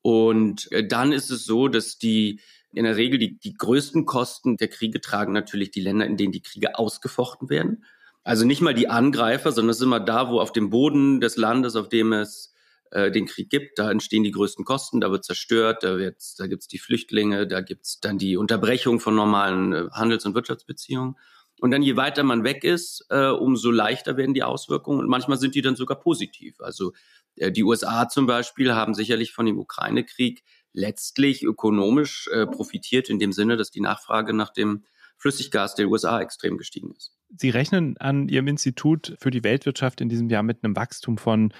[0.00, 2.40] Und äh, dann ist es so, dass die
[2.74, 6.32] in der Regel die, die größten Kosten der Kriege tragen natürlich die Länder, in denen
[6.32, 7.84] die Kriege ausgefochten werden.
[8.24, 11.36] Also nicht mal die Angreifer, sondern es ist immer da, wo auf dem Boden des
[11.36, 12.54] Landes, auf dem es
[12.92, 16.46] äh, den Krieg gibt, da entstehen die größten Kosten, da wird zerstört, da, wird's, da
[16.46, 21.16] gibt's die Flüchtlinge, da gibt's dann die Unterbrechung von normalen äh, Handels- und Wirtschaftsbeziehungen.
[21.60, 25.38] Und dann je weiter man weg ist, äh, umso leichter werden die Auswirkungen und manchmal
[25.38, 26.60] sind die dann sogar positiv.
[26.60, 26.92] Also
[27.36, 33.18] äh, die USA zum Beispiel haben sicherlich von dem Ukraine-Krieg letztlich ökonomisch äh, profitiert in
[33.18, 34.84] dem Sinne, dass die Nachfrage nach dem
[35.18, 37.12] Flüssiggas der USA extrem gestiegen ist.
[37.36, 41.52] Sie rechnen an Ihrem Institut für die Weltwirtschaft in diesem Jahr mit einem Wachstum von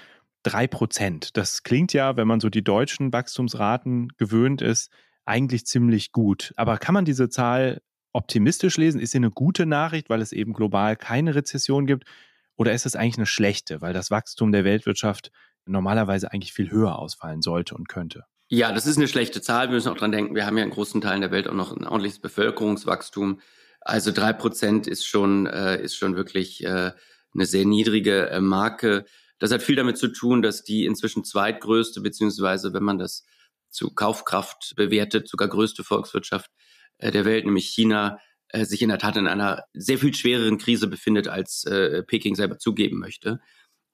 [0.43, 1.35] drei Prozent.
[1.37, 4.91] Das klingt ja, wenn man so die deutschen Wachstumsraten gewöhnt ist,
[5.25, 6.53] eigentlich ziemlich gut.
[6.57, 7.81] Aber kann man diese Zahl
[8.11, 8.99] optimistisch lesen?
[8.99, 12.05] Ist sie eine gute Nachricht, weil es eben global keine Rezession gibt?
[12.55, 15.31] Oder ist es eigentlich eine schlechte, weil das Wachstum der Weltwirtschaft
[15.65, 18.25] normalerweise eigentlich viel höher ausfallen sollte und könnte?
[18.49, 19.69] Ja, das ist eine schlechte Zahl.
[19.69, 21.75] Wir müssen auch dran denken, wir haben ja in großen Teilen der Welt auch noch
[21.75, 23.39] ein ordentliches Bevölkerungswachstum.
[23.85, 26.91] Also drei Prozent ist schon, äh, ist schon wirklich äh,
[27.33, 29.05] eine sehr niedrige äh, Marke.
[29.39, 33.25] Das hat viel damit zu tun, dass die inzwischen zweitgrößte, beziehungsweise wenn man das
[33.69, 36.51] zu Kaufkraft bewertet, sogar größte Volkswirtschaft
[36.99, 38.19] äh, der Welt, nämlich China,
[38.49, 42.35] äh, sich in der Tat in einer sehr viel schwereren Krise befindet, als äh, Peking
[42.35, 43.41] selber zugeben möchte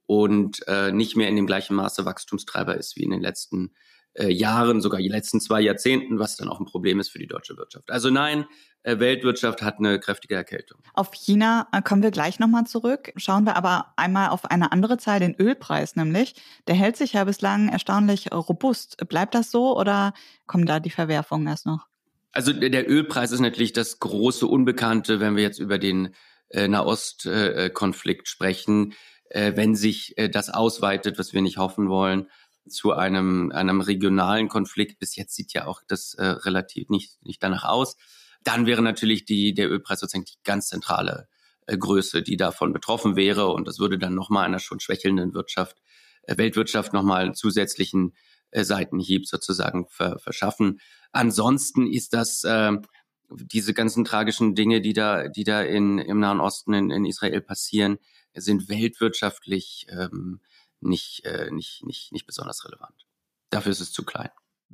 [0.06, 3.74] und äh, nicht mehr in dem gleichen Maße Wachstumstreiber ist wie in den letzten
[4.14, 7.28] äh, Jahren, sogar die letzten zwei Jahrzehnten, was dann auch ein Problem ist für die
[7.28, 7.90] deutsche Wirtschaft.
[7.90, 8.46] Also nein,
[8.84, 10.82] Weltwirtschaft hat eine kräftige Erkältung.
[10.94, 13.12] Auf China äh, kommen wir gleich nochmal zurück.
[13.18, 16.36] Schauen wir aber einmal auf eine andere Zahl, den Ölpreis nämlich.
[16.68, 18.98] Der hält sich ja bislang erstaunlich robust.
[19.08, 20.14] Bleibt das so oder
[20.48, 21.88] kommen da die Verwerfungen erst noch?
[22.32, 26.14] Also der Ölpreis ist natürlich das große Unbekannte, wenn wir jetzt über den
[26.50, 28.94] äh, Nahostkonflikt äh, sprechen.
[29.30, 32.28] Äh, wenn sich äh, das ausweitet, was wir nicht hoffen wollen,
[32.68, 35.00] zu einem, einem regionalen Konflikt.
[35.00, 37.96] Bis jetzt sieht ja auch das äh, relativ nicht, nicht danach aus.
[38.44, 41.28] Dann wäre natürlich die, der Ölpreis sozusagen die ganz zentrale
[41.68, 43.48] äh, Größe, die davon betroffen wäre.
[43.48, 45.78] Und das würde dann nochmal einer schon schwächelnden Wirtschaft
[46.38, 48.16] Weltwirtschaft nochmal einen zusätzlichen
[48.52, 50.80] äh, Seitenhieb sozusagen ver verschaffen.
[51.12, 52.74] Ansonsten ist das äh,
[53.30, 57.42] diese ganzen tragischen Dinge, die da, die da in, im Nahen Osten in, in Israel
[57.42, 58.00] passieren,
[58.34, 60.42] sind weltwirtschaftlich ähm,
[60.82, 63.06] nicht, äh, nicht, nicht, nicht besonders relevant.
[63.50, 64.30] Dafür ist es zu klein.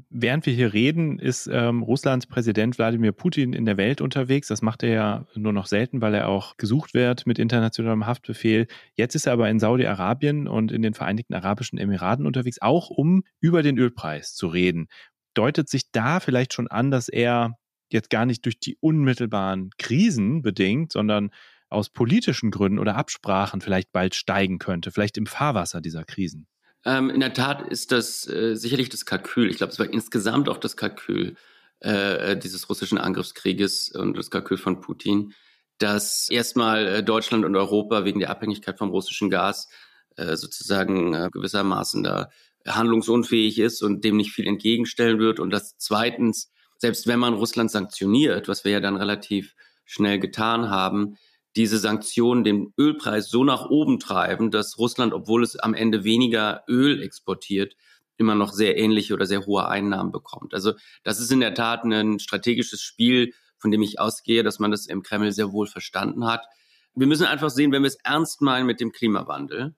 [0.10, 4.50] Während wir hier reden, ist ähm, Russlands Präsident Wladimir Putin in der Welt unterwegs.
[4.50, 8.68] Das macht er ja nur noch selten, weil er auch gesucht wird mit internationalem Haftbefehl.
[8.96, 13.24] Jetzt ist er aber in Saudi-Arabien und in den Vereinigten Arabischen Emiraten unterwegs, auch um
[13.40, 14.88] über den Ölpreis zu reden.
[15.34, 17.58] Deutet sich da vielleicht schon an, dass er
[17.90, 21.30] jetzt gar nicht durch die unmittelbaren Krisen bedingt, sondern
[21.70, 26.48] aus politischen Gründen oder Absprachen vielleicht bald steigen könnte, vielleicht im Fahrwasser dieser Krisen?
[26.86, 29.50] Ähm, in der Tat ist das äh, sicherlich das Kalkül.
[29.50, 31.36] Ich glaube, es war insgesamt auch das Kalkül
[31.80, 35.34] äh, dieses russischen Angriffskrieges und das Kalkül von Putin,
[35.80, 39.68] dass erstmal äh, Deutschland und Europa wegen der Abhängigkeit vom russischen Gas
[40.16, 42.30] äh, sozusagen äh, gewissermaßen da
[42.68, 47.70] handlungsunfähig ist und dem nicht viel entgegenstellen wird und dass zweitens, selbst wenn man Russland
[47.70, 51.18] sanktioniert, was wir ja dann relativ schnell getan haben,
[51.56, 56.64] diese Sanktionen den Ölpreis so nach oben treiben, dass Russland, obwohl es am Ende weniger
[56.68, 57.76] Öl exportiert,
[58.18, 60.54] immer noch sehr ähnliche oder sehr hohe Einnahmen bekommt.
[60.54, 64.72] Also das ist in der Tat ein strategisches Spiel, von dem ich ausgehe, dass man
[64.72, 66.46] das im Kreml sehr wohl verstanden hat.
[66.94, 69.76] Wir müssen einfach sehen, wenn wir es ernst meinen mit dem Klimawandel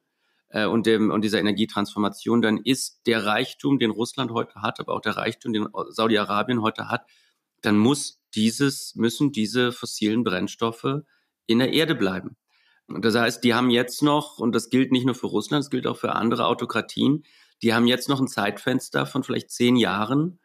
[0.50, 4.94] äh, und, dem, und dieser Energietransformation, dann ist der Reichtum, den Russland heute hat, aber
[4.94, 7.06] auch der Reichtum, den Saudi-Arabien heute hat,
[7.62, 11.02] dann muss dieses, müssen diese fossilen Brennstoffe
[11.48, 12.38] in der Erde bleiben.
[12.88, 15.70] Und das heißt, die haben jetzt noch, und das gilt nicht nur für Russland, das
[15.70, 17.24] gilt auch für andere Autokratien,
[17.62, 20.40] die haben jetzt noch ein Zeitfenster von vielleicht zehn Jahren,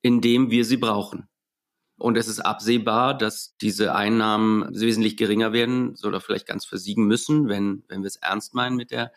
[0.00, 1.28] in dem wir sie brauchen.
[1.98, 7.48] Und es ist absehbar, dass diese Einnahmen wesentlich geringer werden oder vielleicht ganz versiegen müssen,
[7.48, 9.12] wenn, wenn wir es ernst meinen mit der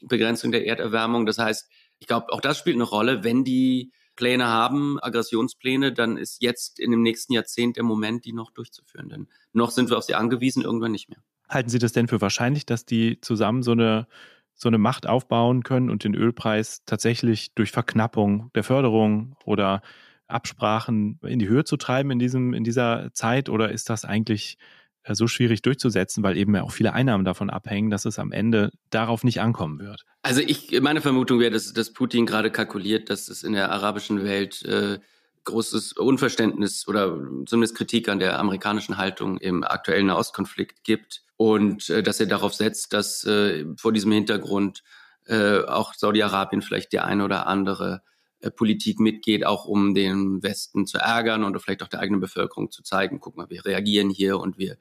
[0.00, 1.26] Begrenzung der Erderwärmung.
[1.26, 1.68] Das heißt,
[1.98, 3.24] ich glaube, auch das spielt eine Rolle.
[3.24, 8.32] Wenn die Pläne haben, Aggressionspläne, dann ist jetzt in dem nächsten Jahrzehnt der Moment, die
[8.32, 9.08] noch durchzuführen.
[9.08, 11.22] Denn noch sind wir auf sie angewiesen, irgendwann nicht mehr.
[11.48, 14.06] Halten Sie das denn für wahrscheinlich, dass die zusammen so eine,
[14.54, 19.82] so eine Macht aufbauen können und den Ölpreis tatsächlich durch Verknappung der Förderung oder
[20.28, 23.48] Absprachen in die Höhe zu treiben in, diesem, in dieser Zeit?
[23.48, 24.56] Oder ist das eigentlich
[25.10, 28.70] so schwierig durchzusetzen, weil eben ja auch viele Einnahmen davon abhängen, dass es am Ende
[28.90, 30.04] darauf nicht ankommen wird.
[30.22, 34.24] Also ich, meine Vermutung wäre, dass, dass Putin gerade kalkuliert, dass es in der arabischen
[34.24, 34.98] Welt äh,
[35.44, 42.02] großes Unverständnis oder zumindest Kritik an der amerikanischen Haltung im aktuellen Nahostkonflikt gibt und äh,
[42.02, 44.82] dass er darauf setzt, dass äh, vor diesem Hintergrund
[45.26, 48.11] äh, auch Saudi-Arabien vielleicht die eine oder andere äh,
[48.50, 52.82] Politik mitgeht, auch um den Westen zu ärgern und vielleicht auch der eigenen Bevölkerung zu
[52.82, 54.76] zeigen, guck mal, wir reagieren hier und wir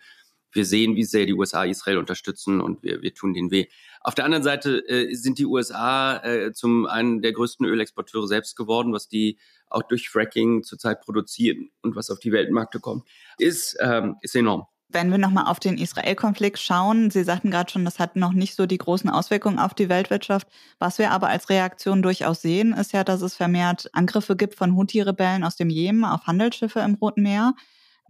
[0.54, 3.68] wir sehen, wie sehr die USA Israel unterstützen und wir, wir tun den weh.
[4.02, 8.56] Auf der anderen Seite äh, sind die USA äh, zum einen der größten Ölexporteure selbst
[8.56, 9.38] geworden, was die
[9.70, 14.66] auch durch Fracking zurzeit produzieren und was auf die Weltmärkte kommt, ist, ähm, ist enorm.
[14.94, 18.56] Wenn wir nochmal auf den Israel-Konflikt schauen, Sie sagten gerade schon, das hat noch nicht
[18.56, 20.48] so die großen Auswirkungen auf die Weltwirtschaft.
[20.80, 24.76] Was wir aber als Reaktion durchaus sehen, ist ja, dass es vermehrt Angriffe gibt von
[24.76, 27.54] Houthi-Rebellen aus dem Jemen auf Handelsschiffe im Roten Meer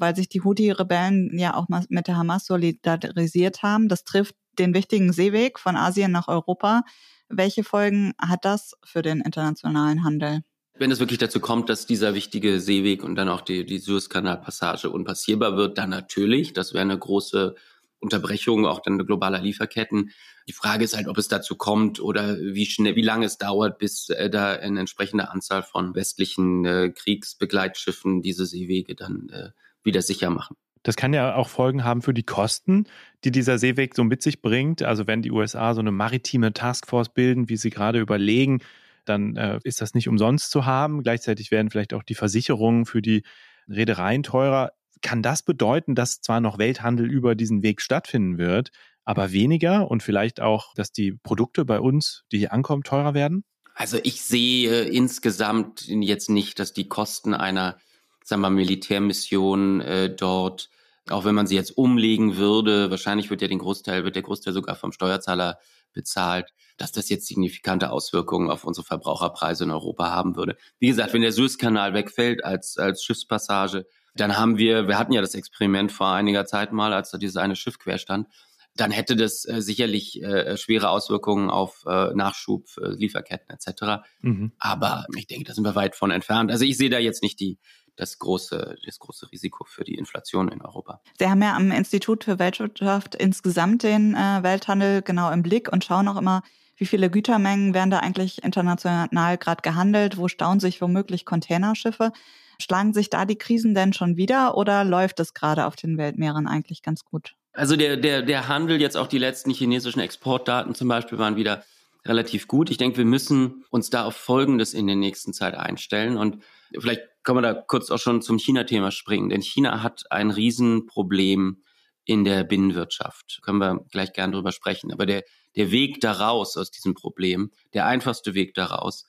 [0.01, 3.87] weil sich die Houthi-Rebellen ja auch mit der Hamas solidarisiert haben.
[3.87, 6.81] Das trifft den wichtigen Seeweg von Asien nach Europa.
[7.29, 10.41] Welche Folgen hat das für den internationalen Handel?
[10.81, 14.89] Wenn es wirklich dazu kommt, dass dieser wichtige Seeweg und dann auch die, die Suezkanalpassage
[14.89, 16.53] unpassierbar wird, dann natürlich.
[16.53, 17.53] Das wäre eine große
[17.99, 20.09] Unterbrechung auch dann globaler Lieferketten.
[20.49, 23.77] Die Frage ist halt, ob es dazu kommt oder wie schnell, wie lange es dauert,
[23.77, 29.49] bis äh, da eine entsprechende Anzahl von westlichen äh, Kriegsbegleitschiffen diese Seewege dann äh,
[29.83, 30.57] wieder sicher machen.
[30.81, 32.85] Das kann ja auch Folgen haben für die Kosten,
[33.23, 34.81] die dieser Seeweg so mit sich bringt.
[34.81, 38.63] Also wenn die USA so eine maritime Taskforce bilden, wie sie gerade überlegen,
[39.05, 41.03] dann äh, ist das nicht umsonst zu haben.
[41.03, 43.23] Gleichzeitig werden vielleicht auch die Versicherungen für die
[43.67, 44.71] Reedereien teurer.
[45.01, 48.69] Kann das bedeuten, dass zwar noch Welthandel über diesen Weg stattfinden wird,
[49.03, 53.43] aber weniger und vielleicht auch, dass die Produkte bei uns, die hier ankommen, teurer werden?
[53.73, 57.77] Also ich sehe insgesamt jetzt nicht, dass die Kosten einer
[58.23, 60.69] sagen wir, Militärmission äh, dort,
[61.09, 64.53] auch wenn man sie jetzt umlegen würde, wahrscheinlich wird ja den Großteil, wird der Großteil
[64.53, 65.59] sogar vom Steuerzahler
[65.93, 70.57] bezahlt, dass das jetzt signifikante Auswirkungen auf unsere Verbraucherpreise in Europa haben würde.
[70.79, 75.21] Wie gesagt, wenn der Suezkanal wegfällt als, als Schiffspassage, dann haben wir, wir hatten ja
[75.21, 78.27] das Experiment vor einiger Zeit mal, als da dieses eine Schiff quer stand,
[78.75, 84.03] dann hätte das äh, sicherlich äh, schwere Auswirkungen auf äh, Nachschub, äh, Lieferketten etc.
[84.21, 84.53] Mhm.
[84.57, 86.51] Aber ich denke, da sind wir weit von entfernt.
[86.51, 87.59] Also ich sehe da jetzt nicht die,
[87.95, 91.01] das große, das große Risiko für die Inflation in Europa.
[91.19, 95.83] Sie haben ja am Institut für Weltwirtschaft insgesamt den äh, Welthandel genau im Blick und
[95.83, 96.41] schauen auch immer,
[96.81, 100.17] Wie viele Gütermengen werden da eigentlich international gerade gehandelt?
[100.17, 102.11] Wo stauen sich womöglich Containerschiffe?
[102.59, 106.47] Schlagen sich da die Krisen denn schon wieder oder läuft es gerade auf den Weltmeeren
[106.47, 107.35] eigentlich ganz gut?
[107.53, 111.63] Also der, der, der Handel, jetzt auch die letzten chinesischen Exportdaten zum Beispiel, waren wieder
[112.03, 112.71] relativ gut.
[112.71, 116.17] Ich denke, wir müssen uns da auf Folgendes in der nächsten Zeit einstellen.
[116.17, 116.41] Und
[116.75, 119.29] vielleicht können wir da kurz auch schon zum China-Thema springen.
[119.29, 121.61] Denn China hat ein Riesenproblem
[122.05, 123.39] in der Binnenwirtschaft.
[123.43, 124.91] Können wir gleich gern drüber sprechen.
[124.91, 125.23] Aber der,
[125.55, 129.05] der Weg daraus aus diesem Problem, der einfachste Weg daraus,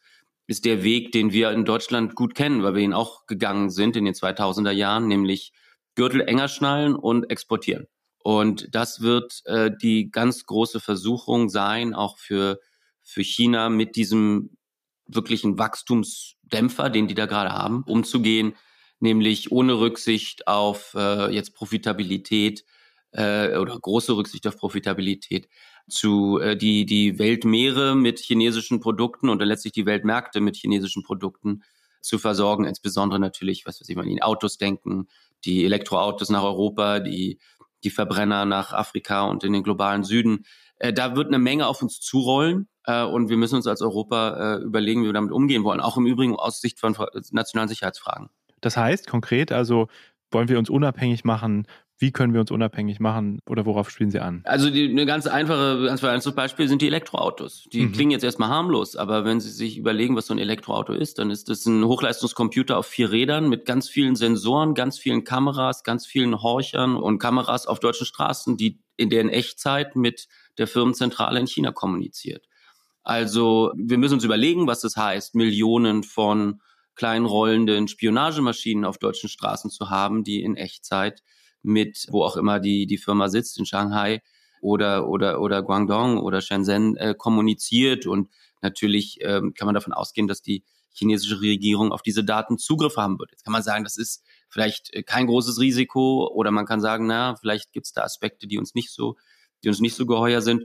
[0.47, 3.97] ist der Weg, den wir in Deutschland gut kennen, weil wir ihn auch gegangen sind
[3.97, 5.53] in den 2000er Jahren, nämlich
[5.95, 7.87] Gürtel enger schnallen und exportieren.
[8.19, 12.61] Und das wird äh, die ganz große Versuchung sein, auch für,
[13.03, 14.57] für China mit diesem
[15.07, 18.55] wirklichen Wachstumsdämpfer, den die da gerade haben, umzugehen,
[19.01, 22.65] nämlich ohne Rücksicht auf äh, jetzt Profitabilität
[23.13, 25.49] äh, oder große Rücksicht auf Profitabilität
[25.89, 31.03] zu äh, die die Weltmeere mit chinesischen Produkten und dann letztlich die Weltmärkte mit chinesischen
[31.03, 31.63] Produkten
[32.01, 35.07] zu versorgen, insbesondere natürlich, was weiß ich, wenn die Autos denken,
[35.45, 37.39] die Elektroautos nach Europa, die
[37.85, 40.45] die Verbrenner nach Afrika und in den globalen Süden.
[40.77, 44.57] Äh, da wird eine Menge auf uns zurollen äh, und wir müssen uns als Europa
[44.57, 46.97] äh, überlegen, wie wir damit umgehen wollen, auch im Übrigen aus Sicht von
[47.31, 48.31] nationalen Sicherheitsfragen.
[48.61, 49.89] Das heißt konkret also,
[50.31, 51.67] wollen wir uns unabhängig machen
[52.03, 54.43] wie können wir uns unabhängig machen oder worauf spielen Sie an?
[54.45, 57.69] Also die, eine ganz einfache, ganz einfaches Beispiel sind die Elektroautos.
[57.73, 57.93] Die mhm.
[57.93, 61.31] klingen jetzt erstmal harmlos, aber wenn Sie sich überlegen, was so ein Elektroauto ist, dann
[61.31, 66.05] ist das ein Hochleistungscomputer auf vier Rädern mit ganz vielen Sensoren, ganz vielen Kameras, ganz
[66.05, 70.27] vielen Horchern und Kameras auf deutschen Straßen, die in deren Echtzeit mit
[70.59, 72.49] der Firmenzentrale in China kommuniziert.
[73.05, 76.61] Also wir müssen uns überlegen, was das heißt, Millionen von
[76.97, 81.23] kleinen rollenden Spionagemaschinen auf deutschen Straßen zu haben, die in Echtzeit
[81.63, 84.23] mit, wo auch immer die, die Firma sitzt, in Shanghai
[84.61, 88.07] oder, oder, oder Guangdong oder Shenzhen äh, kommuniziert.
[88.07, 92.97] Und natürlich ähm, kann man davon ausgehen, dass die chinesische Regierung auf diese Daten Zugriff
[92.97, 93.31] haben wird.
[93.31, 97.07] Jetzt kann man sagen, das ist vielleicht äh, kein großes Risiko oder man kann sagen,
[97.07, 99.17] na, vielleicht gibt es da Aspekte, die uns nicht so,
[99.65, 100.65] die uns nicht so geheuer sind.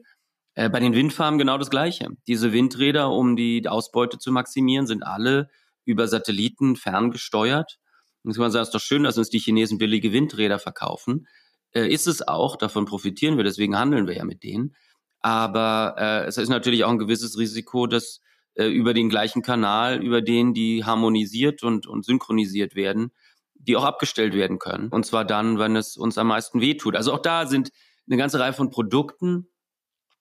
[0.53, 2.09] Äh, bei den Windfarmen genau das Gleiche.
[2.27, 5.49] Diese Windräder, um die Ausbeute zu maximieren, sind alle
[5.85, 7.77] über Satelliten ferngesteuert.
[8.23, 11.27] Kann man sagen, es ist doch schön, dass uns die Chinesen billige Windräder verkaufen.
[11.71, 14.75] Äh, ist es auch, davon profitieren wir, deswegen handeln wir ja mit denen.
[15.21, 18.21] Aber äh, es ist natürlich auch ein gewisses Risiko, dass
[18.55, 23.11] äh, über den gleichen Kanal, über den die harmonisiert und, und synchronisiert werden,
[23.53, 24.89] die auch abgestellt werden können.
[24.89, 26.95] Und zwar dann, wenn es uns am meisten wehtut.
[26.95, 27.69] Also auch da sind
[28.07, 29.47] eine ganze Reihe von Produkten,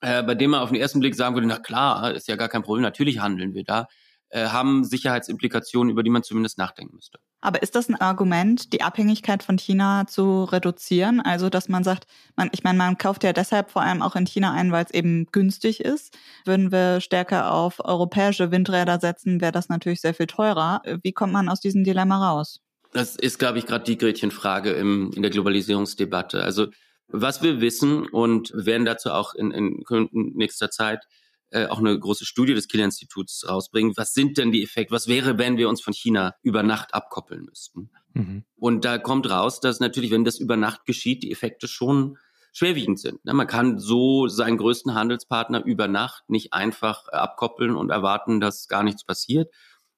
[0.00, 2.48] äh, bei denen man auf den ersten Blick sagen würde, na klar, ist ja gar
[2.48, 3.86] kein Problem, natürlich handeln wir da.
[4.30, 7.20] Äh, haben Sicherheitsimplikationen, über die man zumindest nachdenken müsste.
[7.40, 11.20] Aber ist das ein Argument, die Abhängigkeit von China zu reduzieren?
[11.20, 14.26] Also, dass man sagt, man, ich meine, man kauft ja deshalb vor allem auch in
[14.26, 16.18] China ein, weil es eben günstig ist.
[16.44, 20.82] Würden wir stärker auf europäische Windräder setzen, wäre das natürlich sehr viel teurer.
[21.02, 22.60] Wie kommt man aus diesem Dilemma raus?
[22.92, 26.42] Das ist, glaube ich, gerade die Gretchenfrage im, in der Globalisierungsdebatte.
[26.42, 26.66] Also,
[27.06, 29.84] was wir wissen und werden dazu auch in, in
[30.34, 31.06] nächster Zeit
[31.56, 33.96] äh, auch eine große Studie des Kiel-Instituts rausbringen.
[33.96, 34.94] Was sind denn die Effekte?
[34.94, 37.88] Was wäre, wenn wir uns von China über Nacht abkoppeln müssten?
[38.12, 38.44] Mhm.
[38.56, 42.18] Und da kommt raus, dass natürlich, wenn das über Nacht geschieht, die Effekte schon
[42.52, 43.24] schwerwiegend sind.
[43.24, 43.32] Ne?
[43.32, 48.68] Man kann so seinen größten Handelspartner über Nacht nicht einfach äh, abkoppeln und erwarten, dass
[48.68, 49.50] gar nichts passiert.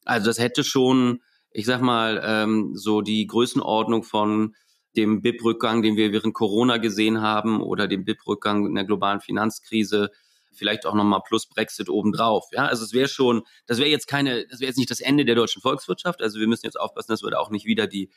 [0.04, 4.54] Also das hätte schon, ich sag mal, ähm, so die Größenordnung von
[4.96, 10.10] dem BIP-Rückgang, den wir während Corona gesehen haben oder dem BIP-Rückgang in der globalen Finanzkrise
[10.52, 12.46] vielleicht auch nochmal plus Brexit obendrauf.
[12.52, 15.24] Ja, also es wäre schon, das wäre jetzt keine, das wäre jetzt nicht das Ende
[15.24, 16.22] der deutschen Volkswirtschaft.
[16.22, 18.10] Also wir müssen jetzt aufpassen, dass wir da auch nicht wieder die,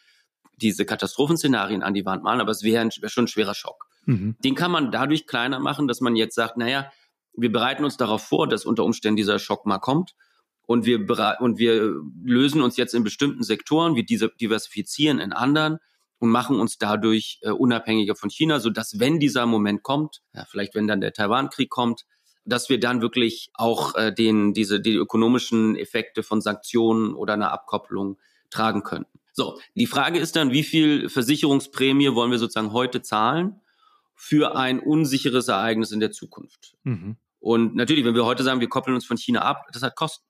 [0.58, 3.88] diese Katastrophenszenarien an die Wand malen, aber es wäre wär schon ein schwerer Schock.
[4.06, 4.36] Mhm.
[4.44, 6.92] Den kann man dadurch kleiner machen, dass man jetzt sagt, naja,
[7.36, 10.14] wir bereiten uns darauf vor, dass unter Umständen dieser Schock mal kommt.
[10.68, 11.06] Und wir,
[11.42, 15.80] und wir lösen uns jetzt in bestimmten Sektoren, wir diversifizieren in anderen
[16.20, 20.46] und machen uns dadurch äh, unabhängiger von China, so dass wenn dieser Moment kommt, ja,
[20.46, 22.04] vielleicht wenn dann der Taiwan-Krieg kommt,
[22.46, 27.52] dass wir dann wirklich auch äh, den, diese, die ökonomischen Effekte von Sanktionen oder einer
[27.52, 28.18] Abkopplung
[28.50, 29.20] tragen könnten.
[29.34, 33.62] So, die Frage ist dann, wie viel Versicherungsprämie wollen wir sozusagen heute zahlen
[34.14, 36.76] für ein unsicheres Ereignis in der Zukunft?
[36.84, 37.16] Mhm.
[37.40, 40.26] Und natürlich, wenn wir heute sagen, wir koppeln uns von China ab, das hat Kosten.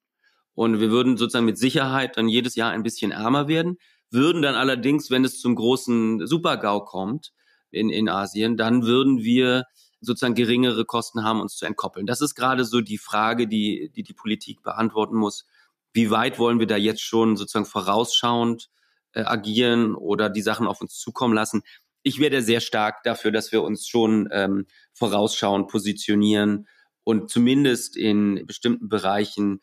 [0.54, 3.78] Und wir würden sozusagen mit Sicherheit dann jedes Jahr ein bisschen ärmer werden,
[4.12, 7.32] würden dann allerdings, wenn es zum großen Supergau kommt
[7.72, 9.66] in, in Asien, dann würden wir
[10.02, 12.08] sozusagen geringere Kosten haben, uns zu entkoppeln.
[12.08, 15.46] Das ist gerade so die Frage, die, die die Politik beantworten muss.
[15.94, 18.70] Wie weit wollen wir da jetzt schon sozusagen vorausschauend
[19.14, 21.62] äh, agieren oder die Sachen auf uns zukommen lassen?
[22.04, 26.68] Ich werde sehr stark dafür, dass wir uns schon ähm, vorausschauend positionieren
[27.04, 29.62] und zumindest in bestimmten Bereichen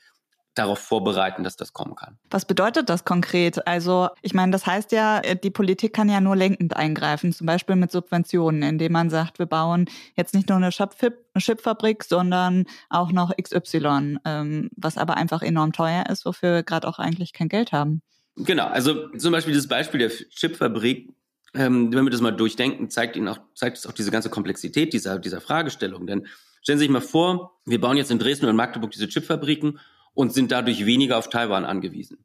[0.58, 2.18] darauf vorbereiten, dass das kommen kann.
[2.30, 3.66] Was bedeutet das konkret?
[3.66, 7.76] Also ich meine, das heißt ja, die Politik kann ja nur lenkend eingreifen, zum Beispiel
[7.76, 9.86] mit Subventionen, indem man sagt, wir bauen
[10.16, 16.06] jetzt nicht nur eine Chipfabrik, sondern auch noch XY, ähm, was aber einfach enorm teuer
[16.10, 18.02] ist, wofür wir gerade auch eigentlich kein Geld haben.
[18.36, 21.10] Genau, also zum Beispiel das Beispiel der Chipfabrik,
[21.54, 24.92] ähm, wenn wir das mal durchdenken, zeigt Ihnen auch, zeigt es auch diese ganze Komplexität
[24.92, 26.06] dieser, dieser Fragestellung.
[26.06, 26.26] Denn
[26.62, 29.80] stellen Sie sich mal vor, wir bauen jetzt in Dresden und Magdeburg diese Chipfabriken
[30.18, 32.18] und sind dadurch weniger auf Taiwan angewiesen.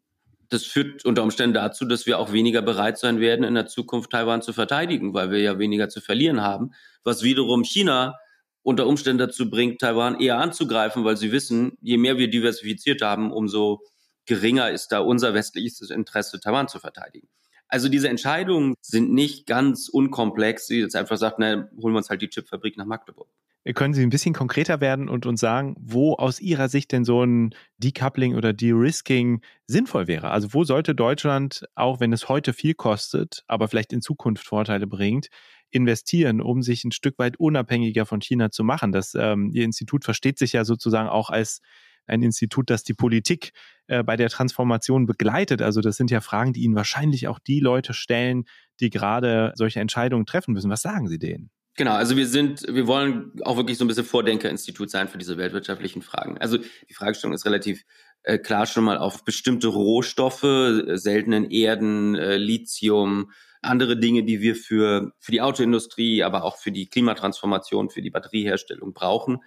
[0.49, 4.09] Das führt unter Umständen dazu, dass wir auch weniger bereit sein werden, in der Zukunft
[4.09, 6.71] Taiwan zu verteidigen, weil wir ja weniger zu verlieren haben,
[7.03, 8.15] was wiederum China
[8.63, 13.31] unter Umständen dazu bringt, Taiwan eher anzugreifen, weil sie wissen, je mehr wir diversifiziert haben,
[13.31, 13.83] umso
[14.25, 17.27] geringer ist da unser westliches Interesse, Taiwan zu verteidigen.
[17.67, 22.09] Also diese Entscheidungen sind nicht ganz unkomplex, sie jetzt einfach sagt, na, holen wir uns
[22.09, 23.29] halt die Chipfabrik nach Magdeburg.
[23.71, 27.23] Können Sie ein bisschen konkreter werden und uns sagen, wo aus Ihrer Sicht denn so
[27.23, 30.31] ein Decoupling oder De-Risking sinnvoll wäre?
[30.31, 34.85] Also wo sollte Deutschland, auch wenn es heute viel kostet, aber vielleicht in Zukunft Vorteile
[34.85, 35.29] bringt,
[35.69, 38.91] investieren, um sich ein Stück weit unabhängiger von China zu machen?
[38.91, 41.61] Das ähm, Ihr Institut versteht sich ja sozusagen auch als
[42.05, 43.53] ein Institut, das die Politik
[43.87, 45.61] äh, bei der Transformation begleitet.
[45.61, 48.43] Also das sind ja Fragen, die Ihnen wahrscheinlich auch die Leute stellen,
[48.81, 50.69] die gerade solche Entscheidungen treffen müssen.
[50.69, 51.49] Was sagen Sie denen?
[51.75, 55.37] Genau, also wir sind, wir wollen auch wirklich so ein bisschen Vordenkerinstitut sein für diese
[55.37, 56.37] weltwirtschaftlichen Fragen.
[56.37, 57.83] Also die Fragestellung ist relativ
[58.21, 63.31] äh, klar schon mal auf bestimmte Rohstoffe, äh, seltenen Erden, äh, Lithium,
[63.63, 68.11] andere Dinge, die wir für, für die Autoindustrie, aber auch für die Klimatransformation, für die
[68.11, 69.39] Batterieherstellung brauchen,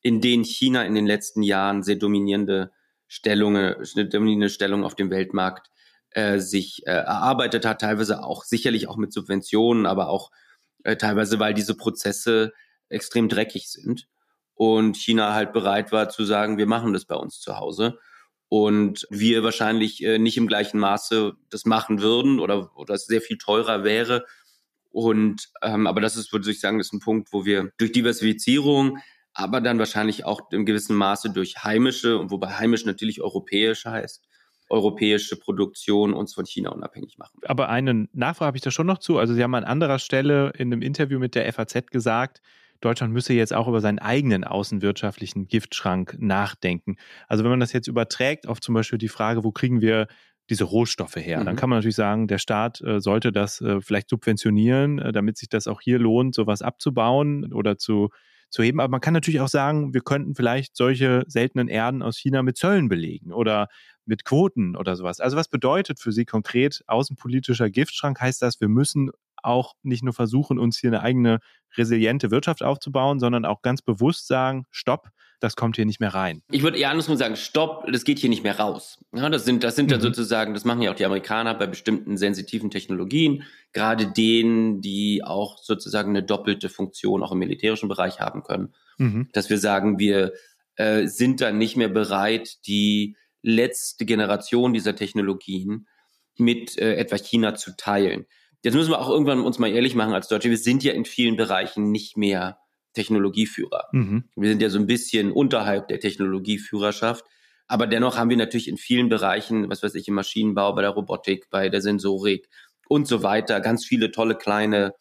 [0.00, 2.72] in denen China in den letzten Jahren sehr dominierende
[3.06, 3.76] Stellungen,
[4.10, 5.70] dominierende Stellung auf dem Weltmarkt
[6.10, 10.30] äh, sich äh, erarbeitet hat, teilweise auch sicherlich auch mit Subventionen, aber auch
[10.84, 12.52] äh, teilweise weil diese Prozesse
[12.88, 14.08] extrem dreckig sind
[14.54, 17.98] und China halt bereit war zu sagen, wir machen das bei uns zu Hause
[18.50, 23.38] und wir wahrscheinlich äh, nicht im gleichen Maße das machen würden oder, es sehr viel
[23.38, 24.26] teurer wäre.
[24.90, 28.98] Und ähm, aber das ist, würde ich sagen, ist ein Punkt, wo wir durch Diversifizierung,
[29.32, 34.26] aber dann wahrscheinlich auch in gewissem Maße durch heimische und wobei heimisch natürlich europäisch heißt,
[34.70, 37.40] europäische Produktion uns von China unabhängig machen.
[37.44, 39.18] Aber eine Nachfrage habe ich da schon noch zu.
[39.18, 42.40] Also Sie haben an anderer Stelle in einem Interview mit der FAZ gesagt,
[42.80, 46.96] Deutschland müsse jetzt auch über seinen eigenen außenwirtschaftlichen Giftschrank nachdenken.
[47.28, 50.06] Also wenn man das jetzt überträgt auf zum Beispiel die Frage, wo kriegen wir
[50.48, 51.40] diese Rohstoffe her.
[51.40, 51.46] Mhm.
[51.46, 55.36] Dann kann man natürlich sagen, der Staat äh, sollte das äh, vielleicht subventionieren, äh, damit
[55.36, 58.10] sich das auch hier lohnt, sowas abzubauen oder zu,
[58.50, 58.80] zu heben.
[58.80, 62.56] Aber man kann natürlich auch sagen, wir könnten vielleicht solche seltenen Erden aus China mit
[62.56, 63.68] Zöllen belegen oder
[64.04, 65.20] mit Quoten oder sowas.
[65.20, 68.20] Also was bedeutet für Sie konkret außenpolitischer Giftschrank?
[68.20, 69.10] Heißt das, wir müssen
[69.42, 71.38] auch nicht nur versuchen, uns hier eine eigene
[71.76, 75.10] resiliente Wirtschaft aufzubauen, sondern auch ganz bewusst sagen, stopp,
[75.40, 76.42] das kommt hier nicht mehr rein.
[76.50, 78.98] Ich würde eher andersrum sagen, stopp, das geht hier nicht mehr raus.
[79.14, 79.92] Ja, das sind, das sind mhm.
[79.92, 85.24] dann sozusagen, das machen ja auch die Amerikaner bei bestimmten sensitiven Technologien, gerade denen, die
[85.24, 88.74] auch sozusagen eine doppelte Funktion auch im militärischen Bereich haben können.
[88.98, 89.28] Mhm.
[89.32, 90.34] Dass wir sagen, wir
[90.76, 95.88] äh, sind dann nicht mehr bereit, die letzte Generation dieser Technologien
[96.36, 98.26] mit äh, etwa China zu teilen.
[98.62, 100.50] Jetzt müssen wir auch irgendwann uns mal ehrlich machen als Deutsche.
[100.50, 102.58] Wir sind ja in vielen Bereichen nicht mehr
[102.94, 103.88] Technologieführer.
[103.92, 104.24] Mhm.
[104.36, 107.24] Wir sind ja so ein bisschen unterhalb der Technologieführerschaft.
[107.66, 110.90] Aber dennoch haben wir natürlich in vielen Bereichen, was weiß ich, im Maschinenbau, bei der
[110.90, 112.48] Robotik, bei der Sensorik
[112.88, 114.92] und so weiter, ganz viele tolle kleine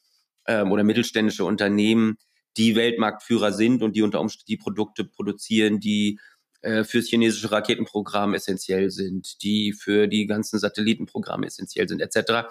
[0.45, 2.17] ähm, oder mittelständische Unternehmen,
[2.57, 6.19] die Weltmarktführer sind und die unter Umständen die Produkte produzieren, die
[6.61, 12.49] äh, fürs chinesische Raketenprogramm essentiell sind, die für die ganzen Satellitenprogramme essentiell sind, etc.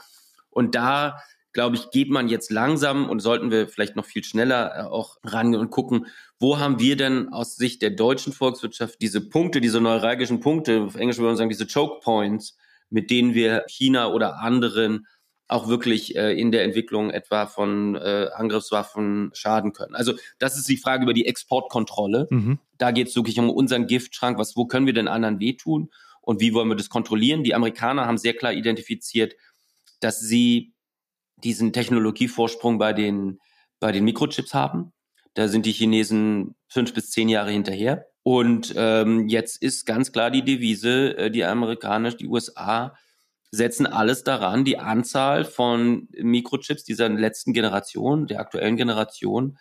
[0.50, 1.20] Und da,
[1.52, 5.16] glaube ich, geht man jetzt langsam und sollten wir vielleicht noch viel schneller äh, auch
[5.24, 6.06] rangehen und gucken,
[6.38, 10.94] wo haben wir denn aus Sicht der deutschen Volkswirtschaft diese Punkte, diese neuralgischen Punkte, auf
[10.94, 12.56] Englisch würde man sagen, diese Choke Points,
[12.90, 15.06] mit denen wir China oder anderen
[15.48, 19.94] auch wirklich äh, in der Entwicklung etwa von äh, Angriffswaffen schaden können.
[19.94, 22.28] Also das ist die Frage über die Exportkontrolle.
[22.30, 22.58] Mhm.
[22.76, 24.38] Da geht es wirklich um unseren Giftschrank.
[24.38, 25.90] Was, wo können wir denn anderen wehtun
[26.20, 27.44] und wie wollen wir das kontrollieren?
[27.44, 29.34] Die Amerikaner haben sehr klar identifiziert,
[30.00, 30.74] dass sie
[31.44, 33.38] diesen Technologievorsprung bei den
[33.80, 34.92] bei den Mikrochips haben.
[35.34, 38.06] Da sind die Chinesen fünf bis zehn Jahre hinterher.
[38.22, 42.94] Und ähm, jetzt ist ganz klar die Devise, äh, die amerikanische, die USA
[43.50, 49.58] setzen alles daran, die Anzahl von Mikrochips dieser letzten Generation, der aktuellen Generation,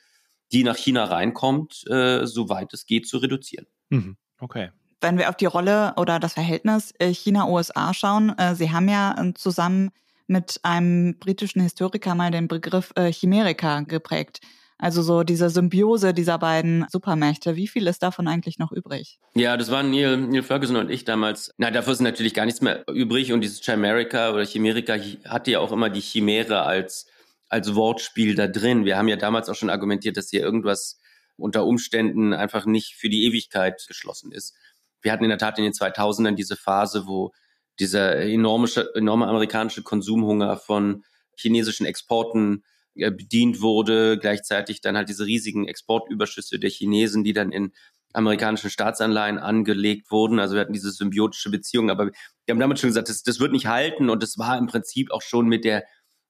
[0.52, 3.68] die nach China reinkommt, äh, soweit es geht, zu reduzieren.
[3.90, 4.18] Mhm.
[4.40, 4.72] Okay.
[5.00, 9.16] Wenn wir auf die Rolle oder das Verhältnis äh, China-USA schauen, äh, Sie haben ja
[9.18, 9.92] äh, zusammen
[10.28, 14.42] mit einem britischen Historiker mal den Begriff Chimerika geprägt.
[14.80, 17.56] Also so diese Symbiose dieser beiden Supermächte.
[17.56, 19.20] Wie viel ist davon eigentlich noch übrig?
[19.34, 21.52] Ja, das waren Neil, Neil Ferguson und ich damals.
[21.58, 23.34] Na, dafür ist natürlich gar nichts mehr übrig.
[23.34, 27.08] Und dieses Chimerica oder Chimerica hatte ja auch immer die Chimäre als,
[27.50, 28.86] als Wortspiel da drin.
[28.86, 31.00] Wir haben ja damals auch schon argumentiert, dass hier irgendwas
[31.38, 34.54] unter Umständen einfach nicht für die Ewigkeit geschlossen ist.
[35.02, 37.32] Wir hatten in der Tat in den 2000ern diese Phase, wo
[37.80, 41.04] dieser enorme, enorme amerikanische Konsumhunger von
[41.36, 42.64] chinesischen Exporten
[42.96, 47.72] bedient wurde, gleichzeitig dann halt diese riesigen Exportüberschüsse der Chinesen, die dann in
[48.14, 50.40] amerikanischen Staatsanleihen angelegt wurden.
[50.40, 52.14] Also wir hatten diese symbiotische Beziehung, aber wir
[52.50, 55.22] haben damals schon gesagt, das, das wird nicht halten und das war im Prinzip auch
[55.22, 55.84] schon mit der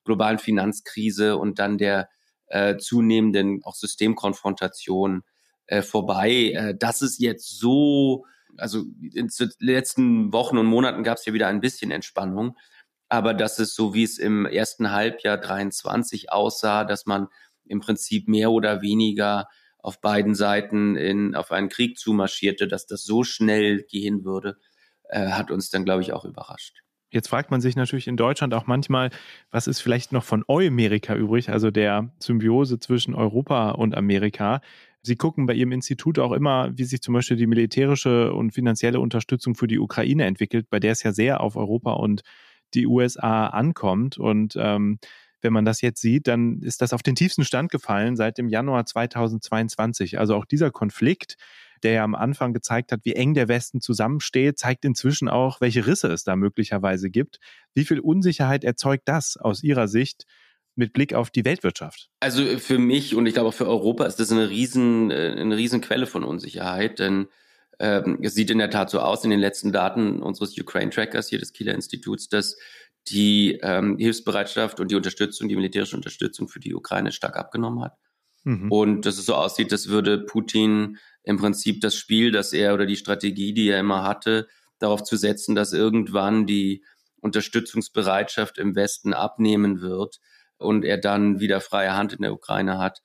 [0.04, 2.10] globalen Finanzkrise und dann der
[2.48, 5.24] äh, zunehmenden auch Systemkonfrontation
[5.68, 6.52] äh, vorbei.
[6.54, 8.26] Äh, dass es jetzt so,
[8.58, 12.58] also in den letzten Wochen und Monaten gab es ja wieder ein bisschen Entspannung,
[13.10, 17.28] aber dass es so wie es im ersten Halbjahr 23 aussah, dass man
[17.66, 19.48] im Prinzip mehr oder weniger
[19.80, 24.58] auf beiden Seiten in, auf einen Krieg zumarschierte, dass das so schnell gehen würde,
[25.10, 26.82] äh, hat uns dann, glaube ich, auch überrascht.
[27.10, 29.12] Jetzt fragt man sich natürlich in Deutschland auch manchmal,
[29.50, 34.62] was ist vielleicht noch von Euamerika übrig, also der Symbiose zwischen Europa und Amerika.
[35.08, 39.00] Sie gucken bei Ihrem Institut auch immer, wie sich zum Beispiel die militärische und finanzielle
[39.00, 42.22] Unterstützung für die Ukraine entwickelt, bei der es ja sehr auf Europa und
[42.74, 44.18] die USA ankommt.
[44.18, 45.00] Und ähm,
[45.42, 48.50] wenn man das jetzt sieht, dann ist das auf den tiefsten Stand gefallen seit dem
[48.50, 50.20] Januar 2022.
[50.20, 51.38] Also auch dieser Konflikt,
[51.84, 55.88] der ja am Anfang gezeigt hat, wie eng der Westen zusammensteht, zeigt inzwischen auch, welche
[55.88, 57.38] Risse es da möglicherweise gibt.
[57.74, 60.26] Wie viel Unsicherheit erzeugt das aus Ihrer Sicht
[60.78, 62.10] mit Blick auf die Weltwirtschaft?
[62.20, 65.58] Also für mich und ich glaube auch für Europa ist das eine riesen, äh, eine
[65.58, 67.28] riesen Quelle von Unsicherheit, denn
[67.80, 71.40] ähm, es sieht in der Tat so aus in den letzten Daten unseres Ukraine-Trackers hier
[71.40, 72.58] des Kieler Instituts, dass
[73.10, 77.94] die ähm, Hilfsbereitschaft und die Unterstützung, die militärische Unterstützung für die Ukraine stark abgenommen hat.
[78.44, 78.72] Mhm.
[78.72, 82.86] Und dass es so aussieht, das würde Putin im Prinzip das Spiel, das er oder
[82.86, 84.48] die Strategie, die er immer hatte,
[84.80, 86.84] darauf zu setzen, dass irgendwann die
[87.22, 90.20] Unterstützungsbereitschaft im Westen abnehmen wird
[90.58, 93.02] und er dann wieder freie Hand in der Ukraine hat,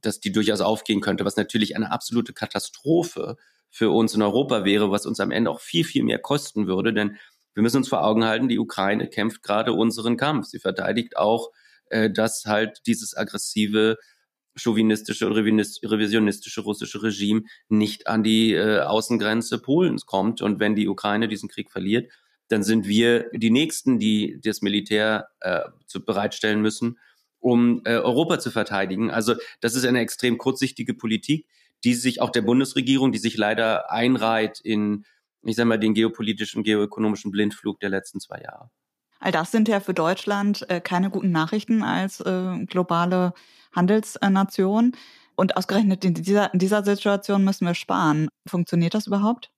[0.00, 3.36] dass die durchaus aufgehen könnte, was natürlich eine absolute Katastrophe
[3.70, 6.92] für uns in Europa wäre, was uns am Ende auch viel, viel mehr kosten würde.
[6.92, 7.16] Denn
[7.54, 10.46] wir müssen uns vor Augen halten, die Ukraine kämpft gerade unseren Kampf.
[10.46, 11.50] Sie verteidigt auch,
[11.86, 13.96] äh, dass halt dieses aggressive
[14.54, 20.42] chauvinistische und revisionistische russische Regime nicht an die äh, Außengrenze Polens kommt.
[20.42, 22.10] Und wenn die Ukraine diesen Krieg verliert,
[22.52, 26.98] dann sind wir die Nächsten, die das Militär äh, zu bereitstellen müssen,
[27.38, 29.10] um äh, Europa zu verteidigen.
[29.10, 31.46] Also das ist eine extrem kurzsichtige Politik,
[31.82, 35.04] die sich auch der Bundesregierung, die sich leider einreiht in,
[35.42, 38.70] ich sag mal, den geopolitischen, geoökonomischen Blindflug der letzten zwei Jahre.
[39.18, 43.32] All das sind ja für Deutschland äh, keine guten Nachrichten als äh, globale
[43.74, 44.92] Handelsnation.
[45.34, 48.28] Und ausgerechnet in dieser, in dieser Situation müssen wir sparen.
[48.46, 49.50] Funktioniert das überhaupt?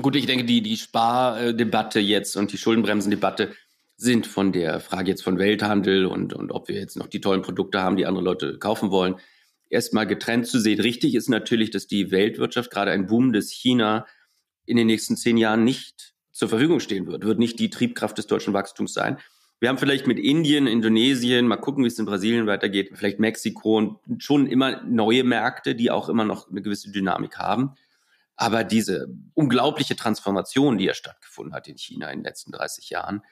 [0.00, 3.54] Gut, ich denke, die, die Spardebatte jetzt und die Schuldenbremsendebatte
[3.96, 7.42] sind von der Frage jetzt von Welthandel und, und ob wir jetzt noch die tollen
[7.42, 9.16] Produkte haben, die andere Leute kaufen wollen,
[9.68, 10.80] erstmal getrennt zu sehen.
[10.80, 14.06] Richtig ist natürlich, dass die Weltwirtschaft, gerade ein boomendes China,
[14.64, 18.26] in den nächsten zehn Jahren nicht zur Verfügung stehen wird, wird nicht die Triebkraft des
[18.26, 19.18] deutschen Wachstums sein.
[19.60, 23.76] Wir haben vielleicht mit Indien, Indonesien, mal gucken, wie es in Brasilien weitergeht, vielleicht Mexiko
[23.76, 27.72] und schon immer neue Märkte, die auch immer noch eine gewisse Dynamik haben.
[28.42, 33.22] Aber diese unglaubliche Transformation, die ja stattgefunden hat in China in den letzten 30 Jahren,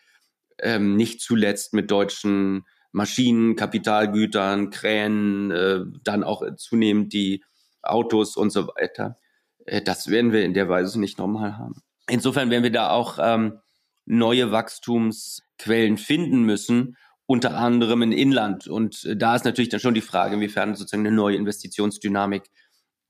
[0.60, 7.42] ähm, nicht zuletzt mit deutschen Maschinen, Kapitalgütern, Kränen, äh, dann auch zunehmend die
[7.82, 9.18] Autos und so weiter.
[9.66, 11.82] Äh, das werden wir in der Weise nicht nochmal haben.
[12.08, 13.58] Insofern werden wir da auch ähm,
[14.04, 16.96] neue Wachstumsquellen finden müssen,
[17.26, 18.68] unter anderem im Inland.
[18.68, 22.44] Und äh, da ist natürlich dann schon die Frage, inwiefern sozusagen eine neue Investitionsdynamik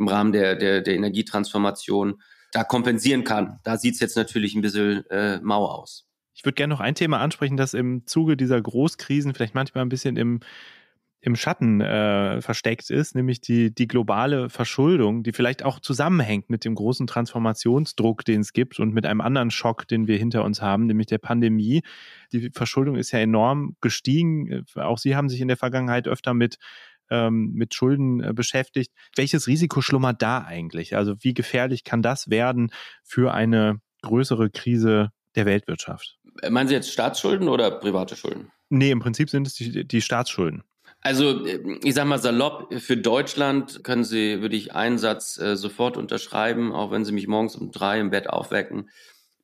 [0.01, 2.21] im Rahmen der, der, der Energietransformation
[2.53, 3.61] da kompensieren kann.
[3.63, 6.09] Da sieht es jetzt natürlich ein bisschen äh, mau aus.
[6.35, 9.91] Ich würde gerne noch ein Thema ansprechen, das im Zuge dieser Großkrisen vielleicht manchmal ein
[9.91, 10.41] bisschen im,
[11.21, 16.65] im Schatten äh, versteckt ist, nämlich die, die globale Verschuldung, die vielleicht auch zusammenhängt mit
[16.65, 20.63] dem großen Transformationsdruck, den es gibt und mit einem anderen Schock, den wir hinter uns
[20.63, 21.83] haben, nämlich der Pandemie.
[22.33, 24.65] Die Verschuldung ist ja enorm gestiegen.
[24.77, 26.57] Auch Sie haben sich in der Vergangenheit öfter mit
[27.11, 28.93] ähm, mit Schulden äh, beschäftigt.
[29.17, 30.97] Welches Risiko schlummert da eigentlich?
[30.97, 36.19] Also wie gefährlich kann das werden für eine größere Krise der Weltwirtschaft?
[36.49, 38.51] Meinen Sie jetzt Staatsschulden oder private Schulden?
[38.69, 40.63] Nee, im Prinzip sind es die, die Staatsschulden.
[41.03, 45.97] Also ich sage mal salopp, für Deutschland können Sie, würde ich einen Satz äh, sofort
[45.97, 48.91] unterschreiben, auch wenn Sie mich morgens um drei im Bett aufwecken.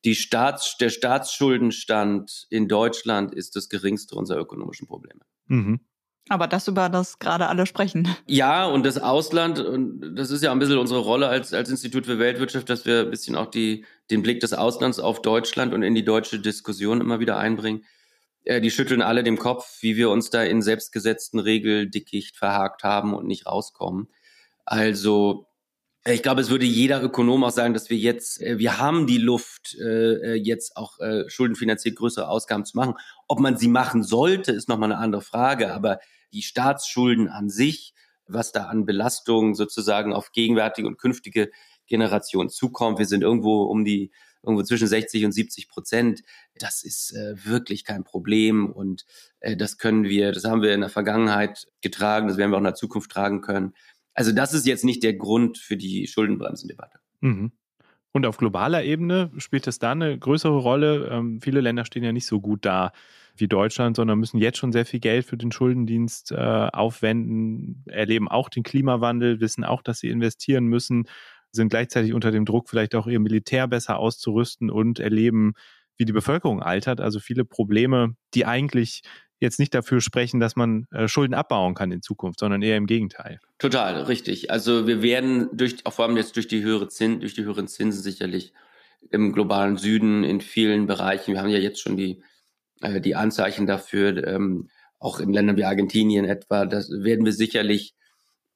[0.04, 5.20] Die Staats, der Staatsschuldenstand in Deutschland ist das geringste unserer ökonomischen Probleme.
[5.46, 5.80] Mhm.
[6.28, 8.08] Aber das, über das gerade alle sprechen.
[8.26, 12.06] Ja, und das Ausland, und das ist ja ein bisschen unsere Rolle als, als Institut
[12.06, 15.84] für Weltwirtschaft, dass wir ein bisschen auch die, den Blick des Auslands auf Deutschland und
[15.84, 17.84] in die deutsche Diskussion immer wieder einbringen.
[18.44, 23.14] Äh, die schütteln alle den Kopf, wie wir uns da in selbstgesetzten Regeldickicht verhakt haben
[23.14, 24.08] und nicht rauskommen.
[24.64, 25.46] Also
[26.04, 29.18] ich glaube, es würde jeder Ökonom auch sagen, dass wir jetzt, äh, wir haben die
[29.18, 30.98] Luft, äh, jetzt auch
[31.28, 32.94] schuldenfinanziert größere Ausgaben zu machen.
[33.28, 35.72] Ob man sie machen sollte, ist nochmal eine andere Frage.
[35.72, 36.00] Aber
[36.32, 37.94] die Staatsschulden an sich,
[38.26, 41.50] was da an Belastungen sozusagen auf gegenwärtige und künftige
[41.86, 42.98] Generationen zukommt.
[42.98, 44.10] Wir sind irgendwo um die
[44.42, 46.22] irgendwo zwischen 60 und 70 Prozent.
[46.58, 49.04] Das ist äh, wirklich kein Problem und
[49.40, 52.60] äh, das können wir, das haben wir in der Vergangenheit getragen, das werden wir auch
[52.60, 53.74] in der Zukunft tragen können.
[54.14, 56.98] Also das ist jetzt nicht der Grund für die Schuldenbremsendebatte.
[57.20, 57.52] Mhm.
[58.16, 61.10] Und auf globaler Ebene spielt es da eine größere Rolle.
[61.12, 62.92] Ähm, viele Länder stehen ja nicht so gut da
[63.36, 68.28] wie Deutschland, sondern müssen jetzt schon sehr viel Geld für den Schuldendienst äh, aufwenden, erleben
[68.28, 71.04] auch den Klimawandel, wissen auch, dass sie investieren müssen,
[71.52, 75.52] sind gleichzeitig unter dem Druck, vielleicht auch ihr Militär besser auszurüsten und erleben,
[75.98, 77.02] wie die Bevölkerung altert.
[77.02, 79.02] Also viele Probleme, die eigentlich
[79.40, 82.86] jetzt nicht dafür sprechen, dass man äh, Schulden abbauen kann in Zukunft, sondern eher im
[82.86, 83.38] Gegenteil.
[83.58, 84.50] Total, richtig.
[84.50, 88.02] Also wir werden durch, vor allem jetzt durch die höhere Zins, durch die höheren Zinsen
[88.02, 88.52] sicherlich
[89.10, 92.22] im globalen Süden in vielen Bereichen, wir haben ja jetzt schon die
[92.80, 94.68] äh, die Anzeichen dafür, ähm,
[94.98, 97.94] auch in Ländern wie Argentinien etwa, das werden wir sicherlich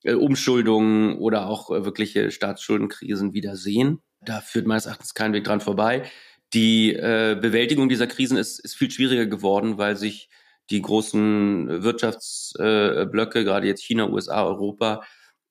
[0.03, 4.01] äh, Umschuldungen oder auch äh, wirkliche Staatsschuldenkrisen wieder sehen.
[4.23, 6.05] Da führt meines Erachtens kein Weg dran vorbei.
[6.53, 10.29] Die äh, Bewältigung dieser Krisen ist, ist viel schwieriger geworden, weil sich
[10.71, 15.03] die großen Wirtschaftsblöcke, äh, gerade jetzt China, USA, Europa,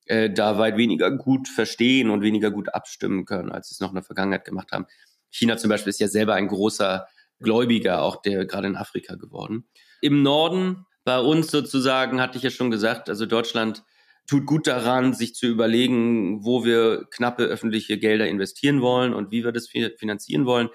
[0.06, 3.90] äh, da weit weniger gut verstehen und weniger gut abstimmen können, als sie es noch
[3.90, 4.86] in der Vergangenheit gemacht haben.
[5.30, 7.06] China zum Beispiel ist ja selber ein großer
[7.40, 9.66] Gläubiger, auch der gerade in Afrika geworden.
[10.02, 13.84] Im Norden, bei uns sozusagen, hatte ich ja schon gesagt, also Deutschland
[14.28, 19.44] tut gut daran, sich zu überlegen, wo wir knappe öffentliche Gelder investieren wollen und wie
[19.44, 20.70] wir das finanzieren wollen.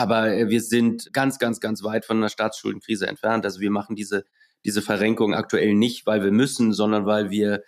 [0.00, 3.44] Aber äh, wir sind ganz, ganz, ganz weit von einer Staatsschuldenkrise entfernt.
[3.44, 4.24] Also wir machen diese,
[4.64, 7.62] diese Verrenkung aktuell nicht, weil wir müssen, sondern weil wir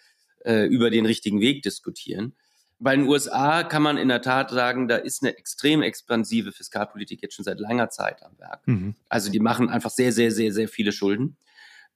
[0.46, 2.32] äh, über den richtigen Weg diskutieren.
[2.78, 7.20] Bei den USA kann man in der Tat sagen, da ist eine extrem expansive Fiskalpolitik
[7.22, 8.66] jetzt schon seit langer Zeit am Werk.
[8.66, 8.94] Mhm.
[9.10, 11.36] Also die machen einfach sehr, sehr, sehr, sehr viele Schulden.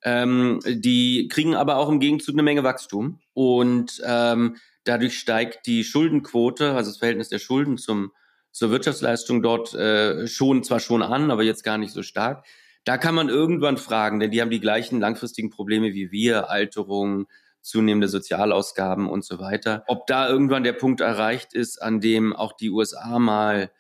[0.02, 5.82] Ähm, die kriegen aber auch im Gegenzug eine Menge Wachstum und ähm, dadurch steigt die
[5.82, 8.12] Schuldenquote, also das Verhältnis der Schulden zum,
[8.56, 12.46] zur Wirtschaftsleistung dort äh, schon zwar schon an, aber jetzt gar nicht so stark.
[12.84, 17.26] Da kann man irgendwann fragen, denn die haben die gleichen langfristigen Probleme wie wir, Alterung,
[17.60, 19.84] zunehmende Sozialausgaben und so weiter.
[19.88, 23.70] Ob da irgendwann der Punkt erreicht ist, an dem auch die USA mal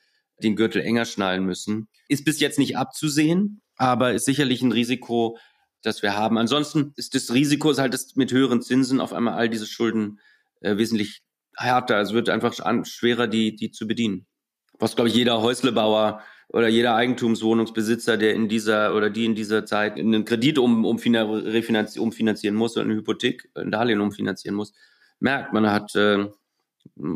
[0.42, 5.38] den Gürtel enger schnallen müssen, ist bis jetzt nicht abzusehen, aber ist sicherlich ein Risiko,
[5.80, 6.36] das wir haben.
[6.36, 10.20] Ansonsten ist das Risiko ist halt, dass mit höheren Zinsen auf einmal all diese Schulden
[10.60, 11.22] äh, wesentlich
[11.56, 11.98] härter.
[11.98, 12.52] Es wird einfach
[12.84, 14.26] schwerer, die, die zu bedienen.
[14.78, 19.66] Was, glaube ich, jeder Häuslebauer oder jeder Eigentumswohnungsbesitzer, der in dieser oder die in dieser
[19.66, 24.72] Zeit einen Kredit um, um, umfinanzieren muss oder eine Hypothek, ein Darlehen umfinanzieren muss,
[25.18, 26.26] merkt, man hat äh,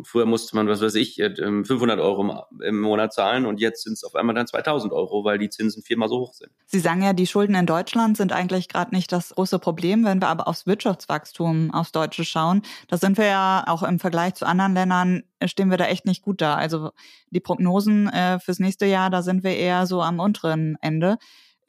[0.04, 3.94] Früher musste man, was weiß ich, 500 ähm, Euro im Monat zahlen und jetzt sind
[3.94, 6.50] es auf einmal dann 2000 Euro, weil die Zinsen viermal so hoch sind.
[6.66, 10.04] Sie sagen ja, die Schulden in Deutschland sind eigentlich gerade nicht das große Problem.
[10.04, 14.34] Wenn wir aber aufs Wirtschaftswachstum, aufs Deutsche schauen, da sind wir ja auch im Vergleich
[14.34, 16.56] zu anderen Ländern, stehen wir da echt nicht gut da.
[16.56, 16.90] Also
[17.30, 21.16] die Prognosen äh, fürs nächste Jahr, da sind wir eher so am unteren Ende.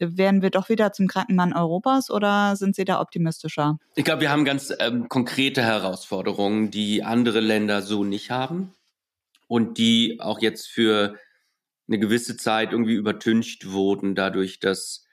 [0.03, 3.77] Werden wir doch wieder zum Krankenmann Europas oder sind Sie da optimistischer?
[3.93, 8.73] Ich glaube, wir haben ganz ähm, konkrete Herausforderungen, die andere Länder so nicht haben
[9.47, 11.15] und die auch jetzt für
[11.87, 15.05] eine gewisse Zeit irgendwie übertüncht wurden, dadurch, dass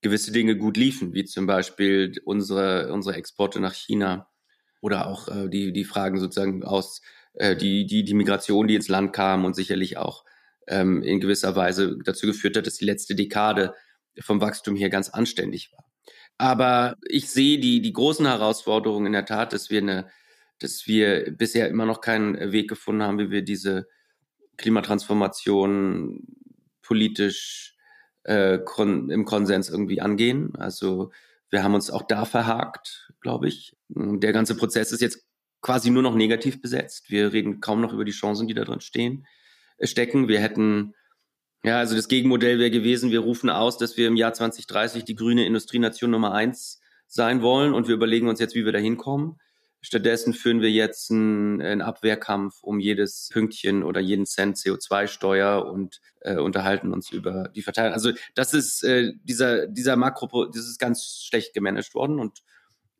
[0.00, 4.28] gewisse Dinge gut liefen, wie zum Beispiel unsere, unsere Exporte nach China
[4.80, 7.00] oder auch äh, die, die Fragen sozusagen aus,
[7.34, 10.24] äh, die, die, die Migration, die ins Land kam und sicherlich auch
[10.66, 13.74] ähm, in gewisser Weise dazu geführt hat, dass die letzte Dekade
[14.20, 15.84] vom Wachstum hier ganz anständig war.
[16.38, 20.08] Aber ich sehe die, die großen Herausforderungen in der Tat, dass wir eine,
[20.58, 23.86] dass wir bisher immer noch keinen Weg gefunden haben, wie wir diese
[24.56, 26.26] Klimatransformation
[26.82, 27.76] politisch
[28.24, 30.54] äh, kon im Konsens irgendwie angehen.
[30.56, 31.10] Also
[31.50, 33.76] wir haben uns auch da verhakt, glaube ich.
[33.88, 35.26] Der ganze Prozess ist jetzt
[35.60, 37.10] quasi nur noch negativ besetzt.
[37.10, 39.26] Wir reden kaum noch über die Chancen, die da drin stehen,
[39.78, 40.28] äh, stecken.
[40.28, 40.94] Wir hätten
[41.64, 45.14] ja, also das Gegenmodell wäre gewesen, wir rufen aus, dass wir im Jahr 2030 die
[45.14, 49.38] grüne Industrienation Nummer eins sein wollen und wir überlegen uns jetzt, wie wir da hinkommen.
[49.84, 56.00] Stattdessen führen wir jetzt einen, einen Abwehrkampf um jedes Pünktchen oder jeden Cent CO2-Steuer und
[56.20, 57.92] äh, unterhalten uns über die Verteilung.
[57.92, 62.42] Also das ist äh, dieser dieser Makro, das ist ganz schlecht gemanagt worden und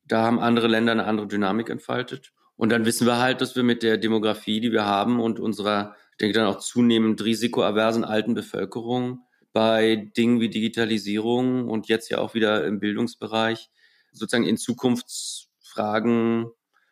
[0.04, 2.32] Da haben andere Länder eine andere Dynamik entfaltet.
[2.56, 5.96] Und dann wissen wir halt, dass wir mit der Demografie, die wir haben und unserer,
[6.12, 9.20] ich denke dann auch zunehmend risikoaversen alten Bevölkerung
[9.52, 13.70] bei Dingen wie Digitalisierung und jetzt ja auch wieder im Bildungsbereich
[14.12, 16.46] sozusagen in Zukunftsfragen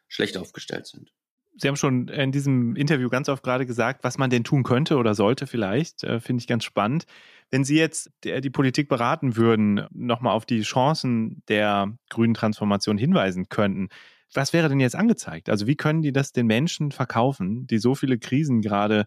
[0.09, 1.13] schlecht aufgestellt sind.
[1.57, 4.97] Sie haben schon in diesem Interview ganz oft gerade gesagt, was man denn tun könnte
[4.97, 6.05] oder sollte vielleicht.
[6.05, 7.05] Äh, Finde ich ganz spannend.
[7.51, 13.49] Wenn Sie jetzt die Politik beraten würden, nochmal auf die Chancen der grünen Transformation hinweisen
[13.49, 13.89] könnten,
[14.35, 15.49] was wäre denn jetzt angezeigt?
[15.49, 19.07] Also wie können die das den Menschen verkaufen, die so viele Krisen gerade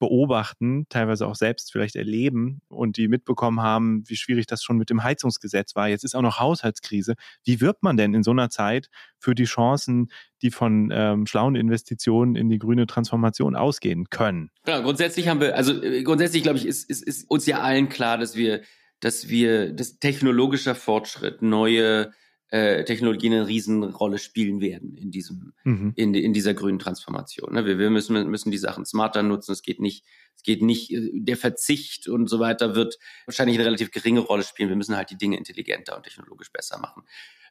[0.00, 4.90] beobachten, teilweise auch selbst vielleicht erleben und die mitbekommen haben, wie schwierig das schon mit
[4.90, 5.88] dem Heizungsgesetz war.
[5.88, 7.14] Jetzt ist auch noch Haushaltskrise.
[7.44, 10.08] Wie wirbt man denn in so einer Zeit für die Chancen,
[10.42, 14.50] die von ähm, schlauen Investitionen in die grüne Transformation ausgehen können?
[14.66, 17.90] Ja, grundsätzlich haben wir, also äh, grundsätzlich glaube ich, ist, ist, ist uns ja allen
[17.90, 18.62] klar, dass wir,
[19.00, 22.10] dass wir, dass technologischer Fortschritt, neue
[22.50, 25.92] äh, Technologien eine Riesenrolle spielen werden in diesem, mhm.
[25.94, 27.54] in, in dieser grünen Transformation.
[27.54, 27.64] Ne?
[27.64, 29.52] Wir, wir müssen, müssen die Sachen smarter nutzen.
[29.52, 30.04] Es geht nicht,
[30.36, 34.42] es geht nicht, äh, der Verzicht und so weiter wird wahrscheinlich eine relativ geringe Rolle
[34.42, 34.68] spielen.
[34.68, 37.04] Wir müssen halt die Dinge intelligenter und technologisch besser machen.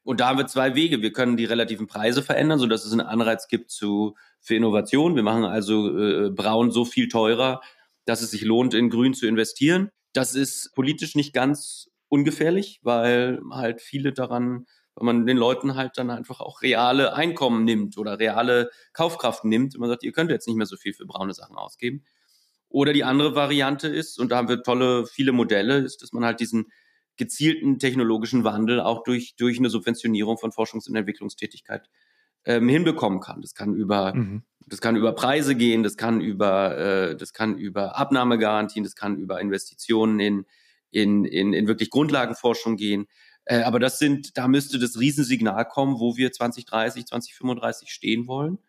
[0.03, 1.01] Und da haben wir zwei Wege.
[1.01, 5.15] Wir können die relativen Preise verändern, sodass es einen Anreiz gibt zu, für Innovation.
[5.15, 7.61] Wir machen also äh, Braun so viel teurer,
[8.05, 9.91] dass es sich lohnt, in Grün zu investieren.
[10.13, 14.65] Das ist politisch nicht ganz ungefährlich, weil halt viele daran
[14.99, 19.75] weil man den Leuten halt dann einfach auch reale Einkommen nimmt oder reale Kaufkraft nimmt
[19.75, 22.03] und man sagt, ihr könnt jetzt nicht mehr so viel für braune Sachen ausgeben.
[22.67, 26.25] Oder die andere Variante ist, und da haben wir tolle, viele Modelle, ist, dass man
[26.25, 26.67] halt diesen
[27.17, 31.89] gezielten technologischen Wandel auch durch, durch eine Subventionierung von Forschungs- und Entwicklungstätigkeit
[32.45, 33.41] ähm, hinbekommen kann.
[33.41, 34.43] Das kann über, mhm.
[34.67, 39.17] das kann über Preise gehen, das kann über, äh, das kann über Abnahmegarantien, das kann
[39.17, 40.45] über Investitionen in,
[40.91, 43.07] in, in, in wirklich Grundlagenforschung gehen.
[43.49, 48.59] Äh, aber das sind, da müsste das Riesensignal kommen, wo wir 2030, 2035 stehen wollen.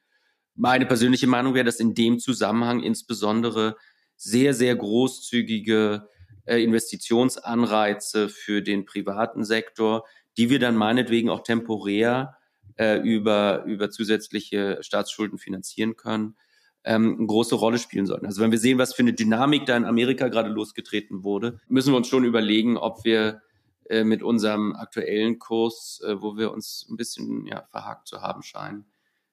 [0.54, 3.76] Meine persönliche Meinung wäre, dass in dem Zusammenhang insbesondere
[4.16, 6.08] sehr, sehr großzügige
[6.46, 10.06] äh, Investitionsanreize für den privaten Sektor,
[10.38, 12.38] die wir dann meinetwegen auch temporär
[12.76, 16.36] äh, über, über zusätzliche Staatsschulden finanzieren können,
[16.84, 18.24] ähm, eine große Rolle spielen sollten.
[18.24, 21.92] Also wenn wir sehen, was für eine Dynamik da in Amerika gerade losgetreten wurde, müssen
[21.92, 23.42] wir uns schon überlegen, ob wir
[23.90, 28.42] äh, mit unserem aktuellen Kurs, äh, wo wir uns ein bisschen ja, verhakt zu haben
[28.42, 28.86] scheinen,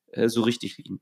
[0.07, 0.99] äh, so richtig liegen.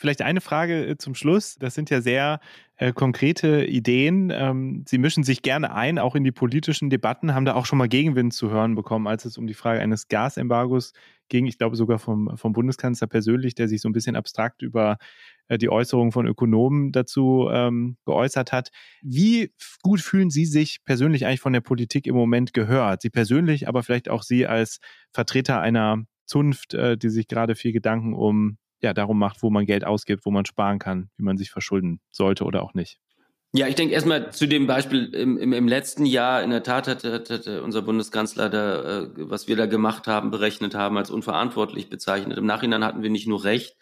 [0.00, 1.56] Vielleicht eine Frage äh, zum Schluss.
[1.56, 2.40] Das sind ja sehr
[2.76, 4.32] äh, konkrete Ideen.
[4.34, 7.76] Ähm, Sie mischen sich gerne ein, auch in die politischen Debatten, haben da auch schon
[7.76, 10.94] mal Gegenwind zu hören bekommen, als es um die Frage eines Gasembargos
[11.28, 11.44] ging.
[11.44, 14.96] Ich glaube sogar vom, vom Bundeskanzler persönlich, der sich so ein bisschen abstrakt über
[15.48, 18.70] äh, die Äußerungen von Ökonomen dazu ähm, geäußert hat.
[19.02, 23.02] Wie gut fühlen Sie sich persönlich eigentlich von der Politik im Moment gehört?
[23.02, 24.80] Sie persönlich, aber vielleicht auch Sie als
[25.12, 29.66] Vertreter einer Zunft, äh, die sich gerade viel Gedanken um ja, darum macht, wo man
[29.66, 32.98] Geld ausgibt, wo man sparen kann, wie man sich verschulden sollte oder auch nicht.
[33.52, 36.86] Ja, ich denke erstmal zu dem Beispiel im, im, im letzten Jahr, in der Tat
[36.86, 41.10] hat, hat, hat unser Bundeskanzler da, äh, was wir da gemacht haben, berechnet haben, als
[41.10, 42.38] unverantwortlich bezeichnet.
[42.38, 43.76] Im Nachhinein hatten wir nicht nur recht,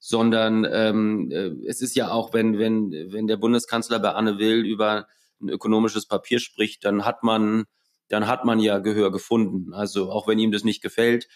[0.00, 4.66] sondern ähm, äh, es ist ja auch, wenn, wenn, wenn der Bundeskanzler bei Anne Will
[4.66, 5.06] über
[5.40, 7.66] ein ökonomisches Papier spricht, dann hat man,
[8.08, 9.72] dann hat man ja Gehör gefunden.
[9.72, 11.28] Also auch wenn ihm das nicht gefällt,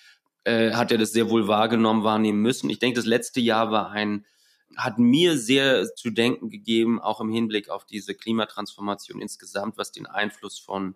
[0.47, 2.71] äh, hat er das sehr wohl wahrgenommen, wahrnehmen müssen.
[2.71, 4.25] Ich denke, das letzte Jahr war ein,
[4.77, 10.07] hat mir sehr zu denken gegeben, auch im Hinblick auf diese Klimatransformation insgesamt, was den
[10.07, 10.95] Einfluss von,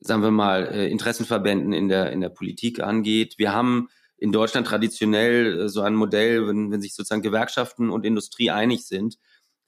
[0.00, 3.38] sagen wir mal, äh, Interessenverbänden in der, in der Politik angeht.
[3.38, 3.88] Wir haben
[4.18, 8.86] in Deutschland traditionell äh, so ein Modell, wenn, wenn sich sozusagen Gewerkschaften und Industrie einig
[8.86, 9.16] sind,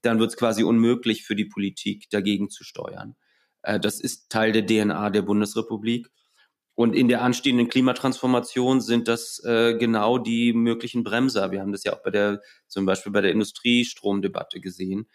[0.02, 3.16] dann wird es quasi unmöglich für die Politik, dagegen zu steuern.
[3.62, 6.10] Äh, das ist Teil der DNA der Bundesrepublik.
[6.76, 11.52] Und in der anstehenden Klimatransformation sind das äh, genau die möglichen Bremser.
[11.52, 15.08] Wir haben das ja auch bei der, zum Beispiel bei der Industriestromdebatte gesehen,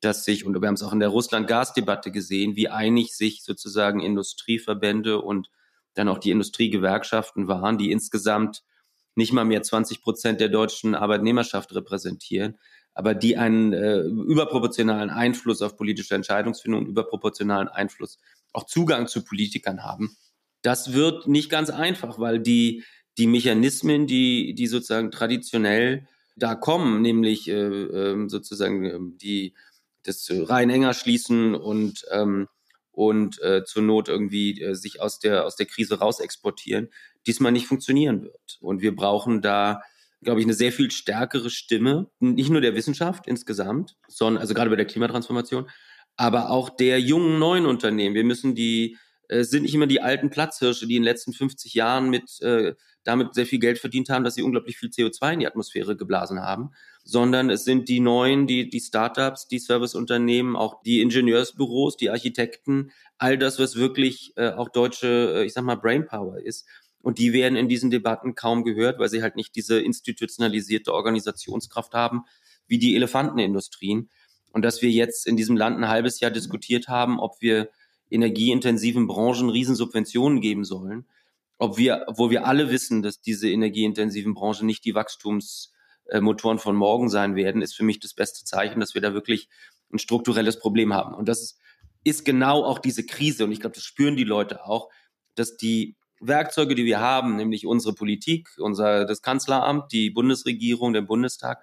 [0.00, 4.00] dass sich, und wir haben es auch in der Russland-Gas-Debatte gesehen, wie einig sich sozusagen
[4.00, 5.50] Industrieverbände und
[5.94, 8.62] dann auch die Industriegewerkschaften waren, die insgesamt
[9.14, 12.58] nicht mal mehr 20 Prozent der deutschen Arbeitnehmerschaft repräsentieren,
[12.94, 18.18] aber die einen äh, überproportionalen Einfluss auf politische Entscheidungsfindung und überproportionalen Einfluss,
[18.52, 20.16] auch Zugang zu Politikern haben.
[20.62, 22.84] Das wird nicht ganz einfach, weil die,
[23.18, 29.54] die Mechanismen, die, die sozusagen traditionell da kommen, nämlich äh, äh, sozusagen äh, die
[30.04, 32.48] das rein enger schließen und ähm,
[32.90, 36.88] und äh, zur Not irgendwie äh, sich aus der aus der Krise raus exportieren,
[37.26, 38.58] diesmal nicht funktionieren wird.
[38.60, 39.82] Und wir brauchen da,
[40.22, 44.70] glaube ich, eine sehr viel stärkere Stimme, nicht nur der Wissenschaft insgesamt, sondern also gerade
[44.70, 45.70] bei der Klimatransformation,
[46.16, 48.14] aber auch der jungen neuen Unternehmen.
[48.14, 48.98] Wir müssen die
[49.32, 52.74] äh, sind nicht immer die alten Platzhirsche, die in den letzten 50 Jahren mit äh,
[53.04, 56.40] damit sehr viel Geld verdient haben, dass sie unglaublich viel CO2 in die Atmosphäre geblasen
[56.40, 56.70] haben,
[57.02, 62.92] sondern es sind die neuen, die, die Startups, die Serviceunternehmen, auch die Ingenieursbüros, die Architekten,
[63.18, 66.66] all das, was wirklich äh, auch deutsche, äh, ich sag mal, Brainpower ist.
[67.00, 71.94] Und die werden in diesen Debatten kaum gehört, weil sie halt nicht diese institutionalisierte Organisationskraft
[71.94, 72.22] haben,
[72.68, 74.08] wie die Elefantenindustrien.
[74.52, 77.70] Und dass wir jetzt in diesem Land ein halbes Jahr diskutiert haben, ob wir
[78.12, 81.06] energieintensiven Branchen Riesensubventionen geben sollen,
[81.58, 87.08] ob wir, wo wir alle wissen, dass diese energieintensiven Branchen nicht die Wachstumsmotoren von morgen
[87.08, 89.48] sein werden, ist für mich das beste Zeichen, dass wir da wirklich
[89.92, 91.14] ein strukturelles Problem haben.
[91.14, 91.58] Und das ist,
[92.04, 93.44] ist genau auch diese Krise.
[93.44, 94.90] Und ich glaube, das spüren die Leute auch,
[95.34, 101.02] dass die Werkzeuge, die wir haben, nämlich unsere Politik, unser, das Kanzleramt, die Bundesregierung, der
[101.02, 101.62] Bundestag,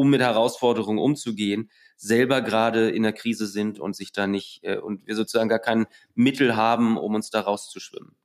[0.00, 4.78] um mit Herausforderungen umzugehen, selber gerade in der Krise sind und sich da nicht äh,
[4.78, 8.16] und wir sozusagen gar kein Mittel haben, um uns da rauszuschwimmen.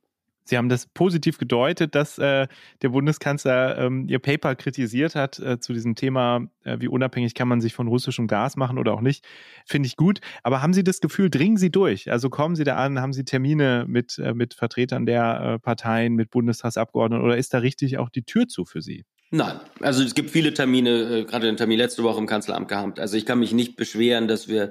[0.48, 2.46] Sie haben das positiv gedeutet, dass äh,
[2.80, 7.48] der Bundeskanzler ähm, Ihr Paper kritisiert hat äh, zu diesem Thema, äh, wie unabhängig kann
[7.48, 9.26] man sich von russischem Gas machen oder auch nicht.
[9.66, 10.20] Finde ich gut.
[10.44, 12.10] Aber haben Sie das Gefühl, dringen Sie durch?
[12.10, 16.14] Also kommen Sie da an, haben Sie Termine mit, äh, mit Vertretern der äh, Parteien,
[16.14, 19.04] mit Bundestagsabgeordneten oder ist da richtig auch die Tür zu für Sie?
[19.30, 23.00] Nein, also es gibt viele Termine, äh, gerade den Termin letzte Woche im Kanzleramt gehabt.
[23.00, 24.70] Also ich kann mich nicht beschweren, dass wir,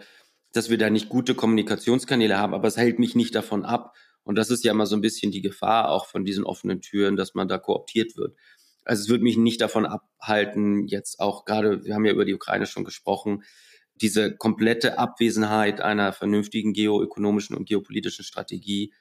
[0.54, 3.96] dass wir da nicht gute Kommunikationskanäle haben, aber es hält mich nicht davon ab.
[4.24, 7.18] Und das ist ja immer so ein bisschen die Gefahr auch von diesen offenen Türen,
[7.18, 8.36] dass man da kooptiert wird.
[8.86, 12.34] Also es würde mich nicht davon abhalten, jetzt auch gerade, wir haben ja über die
[12.34, 13.44] Ukraine schon gesprochen,
[13.96, 18.94] diese komplette Abwesenheit einer vernünftigen geoökonomischen und geopolitischen Strategie,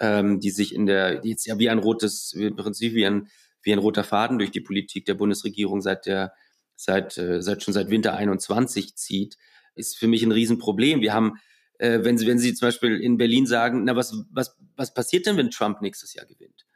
[0.00, 3.28] ähm, die sich in der, die jetzt ja wie ein rotes, im Prinzip wie ein
[3.62, 6.32] wie ein roter Faden durch die Politik der Bundesregierung seit der
[6.78, 9.36] seit, äh, seit schon seit Winter 21 zieht,
[9.74, 11.00] ist für mich ein Riesenproblem.
[11.00, 11.34] Wir haben,
[11.78, 15.26] äh, wenn Sie, wenn Sie zum Beispiel in Berlin sagen, na, was, was, was passiert
[15.26, 16.66] denn, wenn Trump nächstes Jahr gewinnt?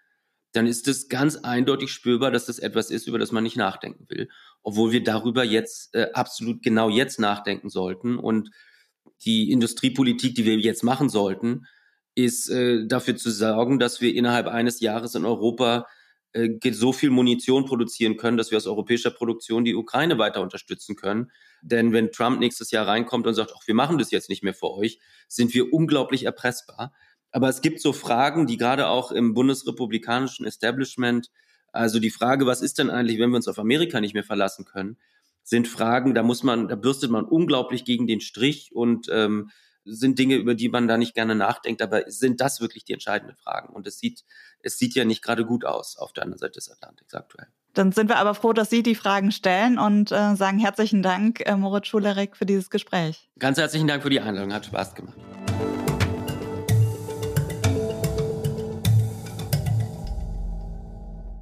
[0.53, 4.07] Dann ist es ganz eindeutig spürbar, dass das etwas ist, über das man nicht nachdenken
[4.09, 4.29] will.
[4.63, 8.19] Obwohl wir darüber jetzt äh, absolut genau jetzt nachdenken sollten.
[8.19, 8.51] Und
[9.25, 11.63] die Industriepolitik, die wir jetzt machen sollten,
[12.15, 15.87] ist äh, dafür zu sorgen, dass wir innerhalb eines Jahres in Europa
[16.71, 21.31] so viel Munition produzieren können, dass wir aus europäischer Produktion die Ukraine weiter unterstützen können.
[21.61, 24.55] Denn wenn Trump nächstes Jahr reinkommt und sagt, ach, wir machen das jetzt nicht mehr
[24.55, 26.93] für euch, sind wir unglaublich erpressbar.
[27.31, 31.31] Aber es gibt so Fragen, die gerade auch im bundesrepublikanischen Establishment,
[31.73, 34.65] also die Frage, was ist denn eigentlich, wenn wir uns auf Amerika nicht mehr verlassen
[34.65, 34.99] können,
[35.43, 39.51] sind Fragen, da muss man, da bürstet man unglaublich gegen den Strich und ähm,
[39.85, 43.37] sind Dinge, über die man da nicht gerne nachdenkt, aber sind das wirklich die entscheidenden
[43.37, 43.73] Fragen?
[43.73, 44.25] Und es sieht,
[44.61, 47.49] es sieht ja nicht gerade gut aus auf der anderen Seite des Atlantiks aktuell.
[47.75, 51.41] Dann sind wir aber froh, dass Sie die Fragen stellen und äh, sagen herzlichen Dank,
[51.47, 53.31] äh, Moritz Schulerek, für dieses Gespräch.
[53.39, 55.17] Ganz herzlichen Dank für die Einladung, hat Spaß gemacht.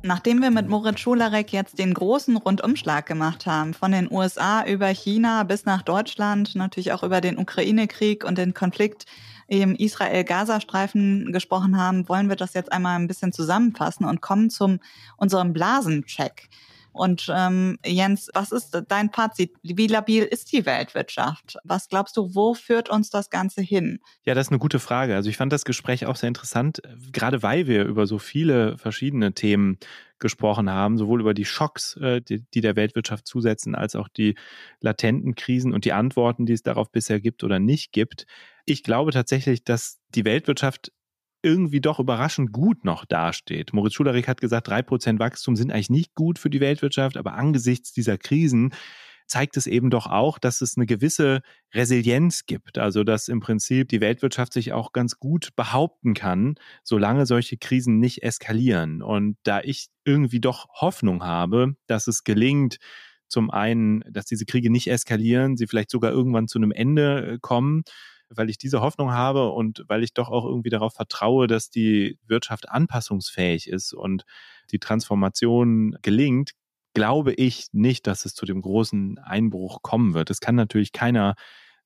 [0.03, 4.87] Nachdem wir mit Moritz Schularek jetzt den großen Rundumschlag gemacht haben, von den USA über
[4.87, 9.05] China bis nach Deutschland, natürlich auch über den Ukraine-Krieg und den Konflikt
[9.47, 14.81] im Israel-Gaza-Streifen gesprochen haben, wollen wir das jetzt einmal ein bisschen zusammenfassen und kommen zum
[15.19, 16.49] unserem Blasencheck.
[16.93, 19.53] Und ähm, Jens, was ist dein Fazit?
[19.63, 21.57] Wie labil ist die Weltwirtschaft?
[21.65, 24.01] Was glaubst du, wo führt uns das Ganze hin?
[24.25, 25.15] Ja, das ist eine gute Frage.
[25.15, 26.83] Also ich fand das Gespräch auch sehr interessant,
[27.13, 29.79] gerade weil wir über so viele verschiedene Themen
[30.21, 34.37] gesprochen haben, sowohl über die Schocks, äh, die, die der Weltwirtschaft zusetzen, als auch die
[34.81, 38.27] latenten Krisen und die Antworten, die es darauf bisher gibt oder nicht gibt.
[38.67, 40.93] Ich glaube tatsächlich, dass die Weltwirtschaft
[41.43, 43.73] irgendwie doch überraschend gut noch dasteht.
[43.73, 47.35] Moritz Schulerik hat gesagt, drei Prozent Wachstum sind eigentlich nicht gut für die Weltwirtschaft, aber
[47.35, 48.73] angesichts dieser Krisen
[49.31, 51.41] zeigt es eben doch auch, dass es eine gewisse
[51.73, 52.79] Resilienz gibt.
[52.79, 58.01] Also, dass im Prinzip die Weltwirtschaft sich auch ganz gut behaupten kann, solange solche Krisen
[58.01, 59.03] nicht eskalieren.
[59.03, 62.79] Und da ich irgendwie doch Hoffnung habe, dass es gelingt,
[63.29, 67.39] zum einen, dass diese Kriege nicht eskalieren, sie vielleicht sogar irgendwann zu einem Ende äh,
[67.41, 67.85] kommen,
[68.31, 72.19] weil ich diese Hoffnung habe und weil ich doch auch irgendwie darauf vertraue, dass die
[72.27, 74.25] Wirtschaft anpassungsfähig ist und
[74.71, 76.53] die Transformation gelingt,
[76.95, 80.31] glaube ich nicht, dass es zu dem großen Einbruch kommen wird.
[80.31, 81.35] Das kann natürlich keiner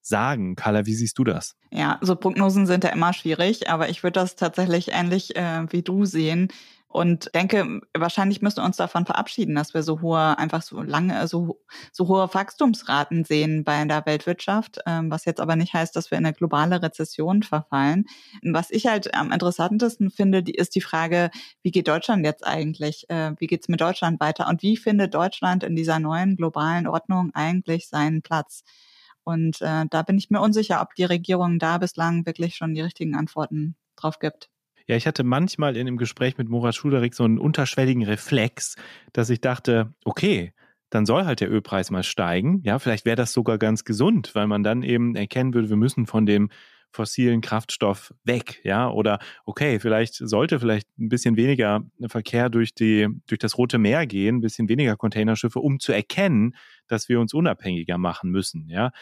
[0.00, 0.54] sagen.
[0.54, 1.56] Carla, wie siehst du das?
[1.70, 5.82] Ja, so Prognosen sind ja immer schwierig, aber ich würde das tatsächlich ähnlich äh, wie
[5.82, 6.48] du sehen
[6.94, 11.26] und denke, wahrscheinlich müssen wir uns davon verabschieden, dass wir so hohe, einfach so lange,
[11.26, 16.12] so, so hohe Wachstumsraten sehen bei der Weltwirtschaft, ähm, was jetzt aber nicht heißt, dass
[16.12, 18.04] wir in eine globale Rezession verfallen.
[18.44, 21.32] Was ich halt am interessantesten finde, die, ist die Frage,
[21.64, 25.64] wie geht Deutschland jetzt eigentlich, äh, wie geht's mit Deutschland weiter und wie findet Deutschland
[25.64, 28.62] in dieser neuen globalen Ordnung eigentlich seinen Platz?
[29.24, 32.82] Und äh, da bin ich mir unsicher, ob die Regierung da bislang wirklich schon die
[32.82, 34.48] richtigen Antworten drauf gibt.
[34.86, 38.76] Ja, ich hatte manchmal in einem Gespräch mit Murat Schuderik so einen unterschwelligen Reflex,
[39.12, 40.52] dass ich dachte, okay,
[40.90, 42.60] dann soll halt der Ölpreis mal steigen.
[42.64, 46.06] Ja, vielleicht wäre das sogar ganz gesund, weil man dann eben erkennen würde, wir müssen
[46.06, 46.50] von dem
[46.92, 53.08] fossilen Kraftstoff weg, ja, oder okay, vielleicht sollte vielleicht ein bisschen weniger Verkehr durch die
[53.26, 56.54] durch das Rote Meer gehen, ein bisschen weniger Containerschiffe, um zu erkennen,
[56.86, 58.92] dass wir uns unabhängiger machen müssen, ja.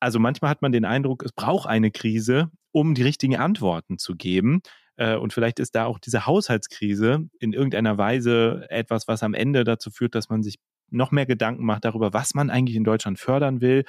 [0.00, 4.14] Also manchmal hat man den Eindruck, es braucht eine Krise, um die richtigen Antworten zu
[4.14, 4.60] geben.
[4.96, 9.64] Äh, und vielleicht ist da auch diese Haushaltskrise in irgendeiner Weise etwas, was am Ende
[9.64, 10.56] dazu führt, dass man sich
[10.90, 13.84] noch mehr Gedanken macht darüber, was man eigentlich in Deutschland fördern will,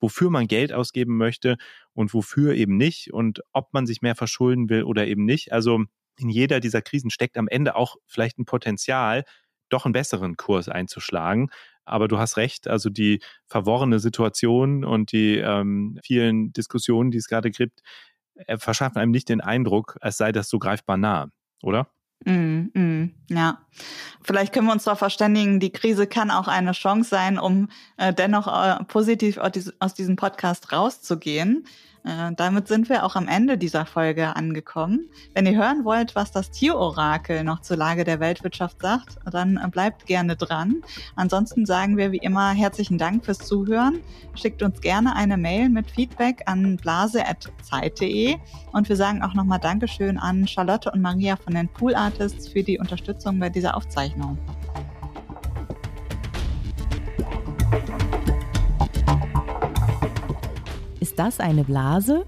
[0.00, 1.56] wofür man Geld ausgeben möchte
[1.92, 5.52] und wofür eben nicht und ob man sich mehr verschulden will oder eben nicht.
[5.52, 5.84] Also
[6.18, 9.24] in jeder dieser Krisen steckt am Ende auch vielleicht ein Potenzial,
[9.68, 11.50] doch einen besseren Kurs einzuschlagen.
[11.84, 17.28] Aber du hast recht, also die verworrene Situation und die ähm, vielen Diskussionen, die es
[17.28, 17.80] gerade gibt,
[18.46, 21.28] äh, verschaffen einem nicht den Eindruck, als sei das so greifbar nah,
[21.62, 21.88] oder?
[22.24, 23.60] Mm, mm, ja,
[24.22, 28.12] vielleicht können wir uns darauf verständigen, die Krise kann auch eine Chance sein, um äh,
[28.12, 31.64] dennoch äh, positiv aus diesem Podcast rauszugehen.
[32.04, 35.08] Äh, damit sind wir auch am Ende dieser Folge angekommen.
[35.34, 39.68] Wenn ihr hören wollt, was das Tierorakel noch zur Lage der Weltwirtschaft sagt, dann äh,
[39.68, 40.82] bleibt gerne dran.
[41.16, 44.00] Ansonsten sagen wir wie immer herzlichen Dank fürs Zuhören.
[44.34, 48.36] Schickt uns gerne eine Mail mit Feedback an blase.zeit.de
[48.72, 52.62] und wir sagen auch nochmal Dankeschön an Charlotte und Maria von den Pool Artists für
[52.62, 54.38] die Unterstützung bei dieser Aufzeichnung.
[61.18, 62.24] Das eine Blase?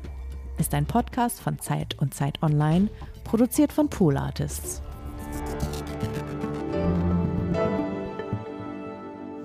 [0.59, 2.89] Ist ein Podcast von Zeit und Zeit Online,
[3.23, 4.83] produziert von Pool Artists.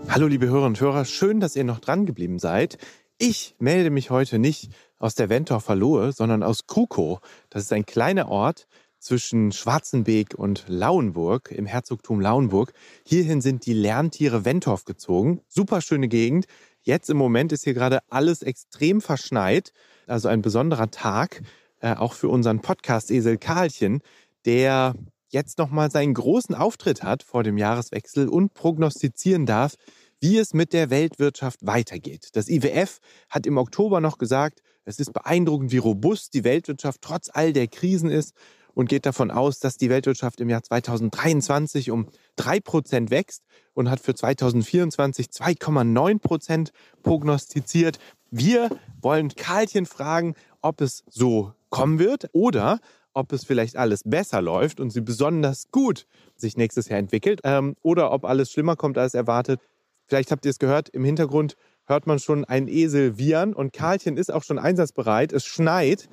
[0.09, 2.79] Hallo liebe Hörer und Hörer, schön, dass ihr noch dran geblieben seid.
[3.19, 7.19] Ich melde mich heute nicht aus der Wentorfer Lohe, sondern aus Krukow.
[7.51, 8.65] Das ist ein kleiner Ort
[8.97, 12.73] zwischen Schwarzenbeek und Lauenburg im Herzogtum Lauenburg.
[13.05, 15.41] Hierhin sind die Lerntiere Wentorf gezogen.
[15.47, 16.47] Super schöne Gegend.
[16.85, 19.71] Jetzt im Moment ist hier gerade alles extrem verschneit.
[20.05, 21.41] Also ein besonderer Tag,
[21.81, 24.01] äh, auch für unseren Podcast-Esel Karlchen,
[24.45, 24.93] der
[25.29, 29.73] jetzt nochmal seinen großen Auftritt hat vor dem Jahreswechsel und prognostizieren darf,
[30.19, 32.29] wie es mit der Weltwirtschaft weitergeht.
[32.33, 32.99] Das IWF
[33.31, 37.67] hat im Oktober noch gesagt, es ist beeindruckend, wie robust die Weltwirtschaft trotz all der
[37.67, 38.33] Krisen ist
[38.75, 42.07] und geht davon aus, dass die Weltwirtschaft im Jahr 2023 um
[42.37, 46.69] 3% wächst und hat für 2024 2,9%
[47.01, 47.97] prognostiziert.
[48.29, 48.69] Wir
[49.01, 52.79] wollen Karlchen fragen, ob es so kommen wird oder
[53.13, 56.05] ob es vielleicht alles besser läuft und sie besonders gut
[56.35, 59.61] sich nächstes Jahr entwickelt ähm, oder ob alles schlimmer kommt als erwartet.
[60.05, 61.55] Vielleicht habt ihr es gehört, im Hintergrund
[61.85, 65.31] hört man schon einen Esel wiehern und Karlchen ist auch schon einsatzbereit.
[65.31, 66.09] Es schneit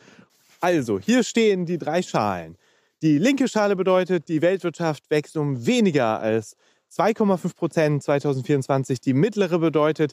[0.62, 2.56] also, hier stehen die drei Schalen.
[3.02, 6.56] Die linke Schale bedeutet, die Weltwirtschaft wächst um weniger als
[6.96, 9.00] 2,5 Prozent 2024.
[9.00, 10.12] Die mittlere bedeutet,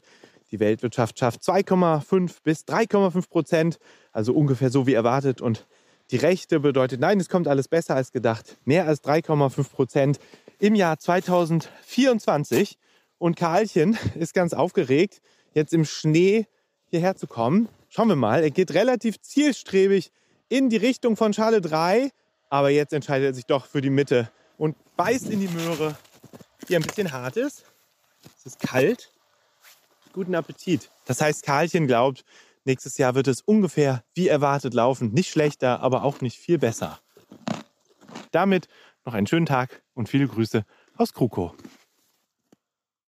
[0.50, 3.78] die Weltwirtschaft schafft 2,5 bis 3,5 Prozent,
[4.12, 5.39] also ungefähr so wie erwartet.
[5.39, 5.68] Und
[6.10, 10.20] die rechte bedeutet, nein, es kommt alles besser als gedacht, mehr als 3,5 Prozent
[10.58, 12.80] im Jahr 2024.
[13.20, 15.22] Und Karlchen ist ganz aufgeregt,
[15.54, 16.47] jetzt im Schnee
[16.88, 17.70] hierher zu kommen.
[17.88, 20.12] Schauen wir mal, er geht relativ zielstrebig
[20.50, 22.12] in die Richtung von Schale 3.
[22.50, 25.95] Aber jetzt entscheidet er sich doch für die Mitte und beißt in die Möhre,
[26.68, 27.64] die ein bisschen hart ist.
[28.38, 29.12] Es ist kalt.
[30.14, 30.89] Guten Appetit.
[31.06, 32.26] Das heißt, Karlchen glaubt,
[32.66, 35.14] nächstes Jahr wird es ungefähr wie erwartet laufen.
[35.14, 37.00] Nicht schlechter, aber auch nicht viel besser.
[38.32, 38.68] Damit
[39.06, 40.66] noch einen schönen Tag und viele Grüße
[40.97, 41.54] aus Krukow.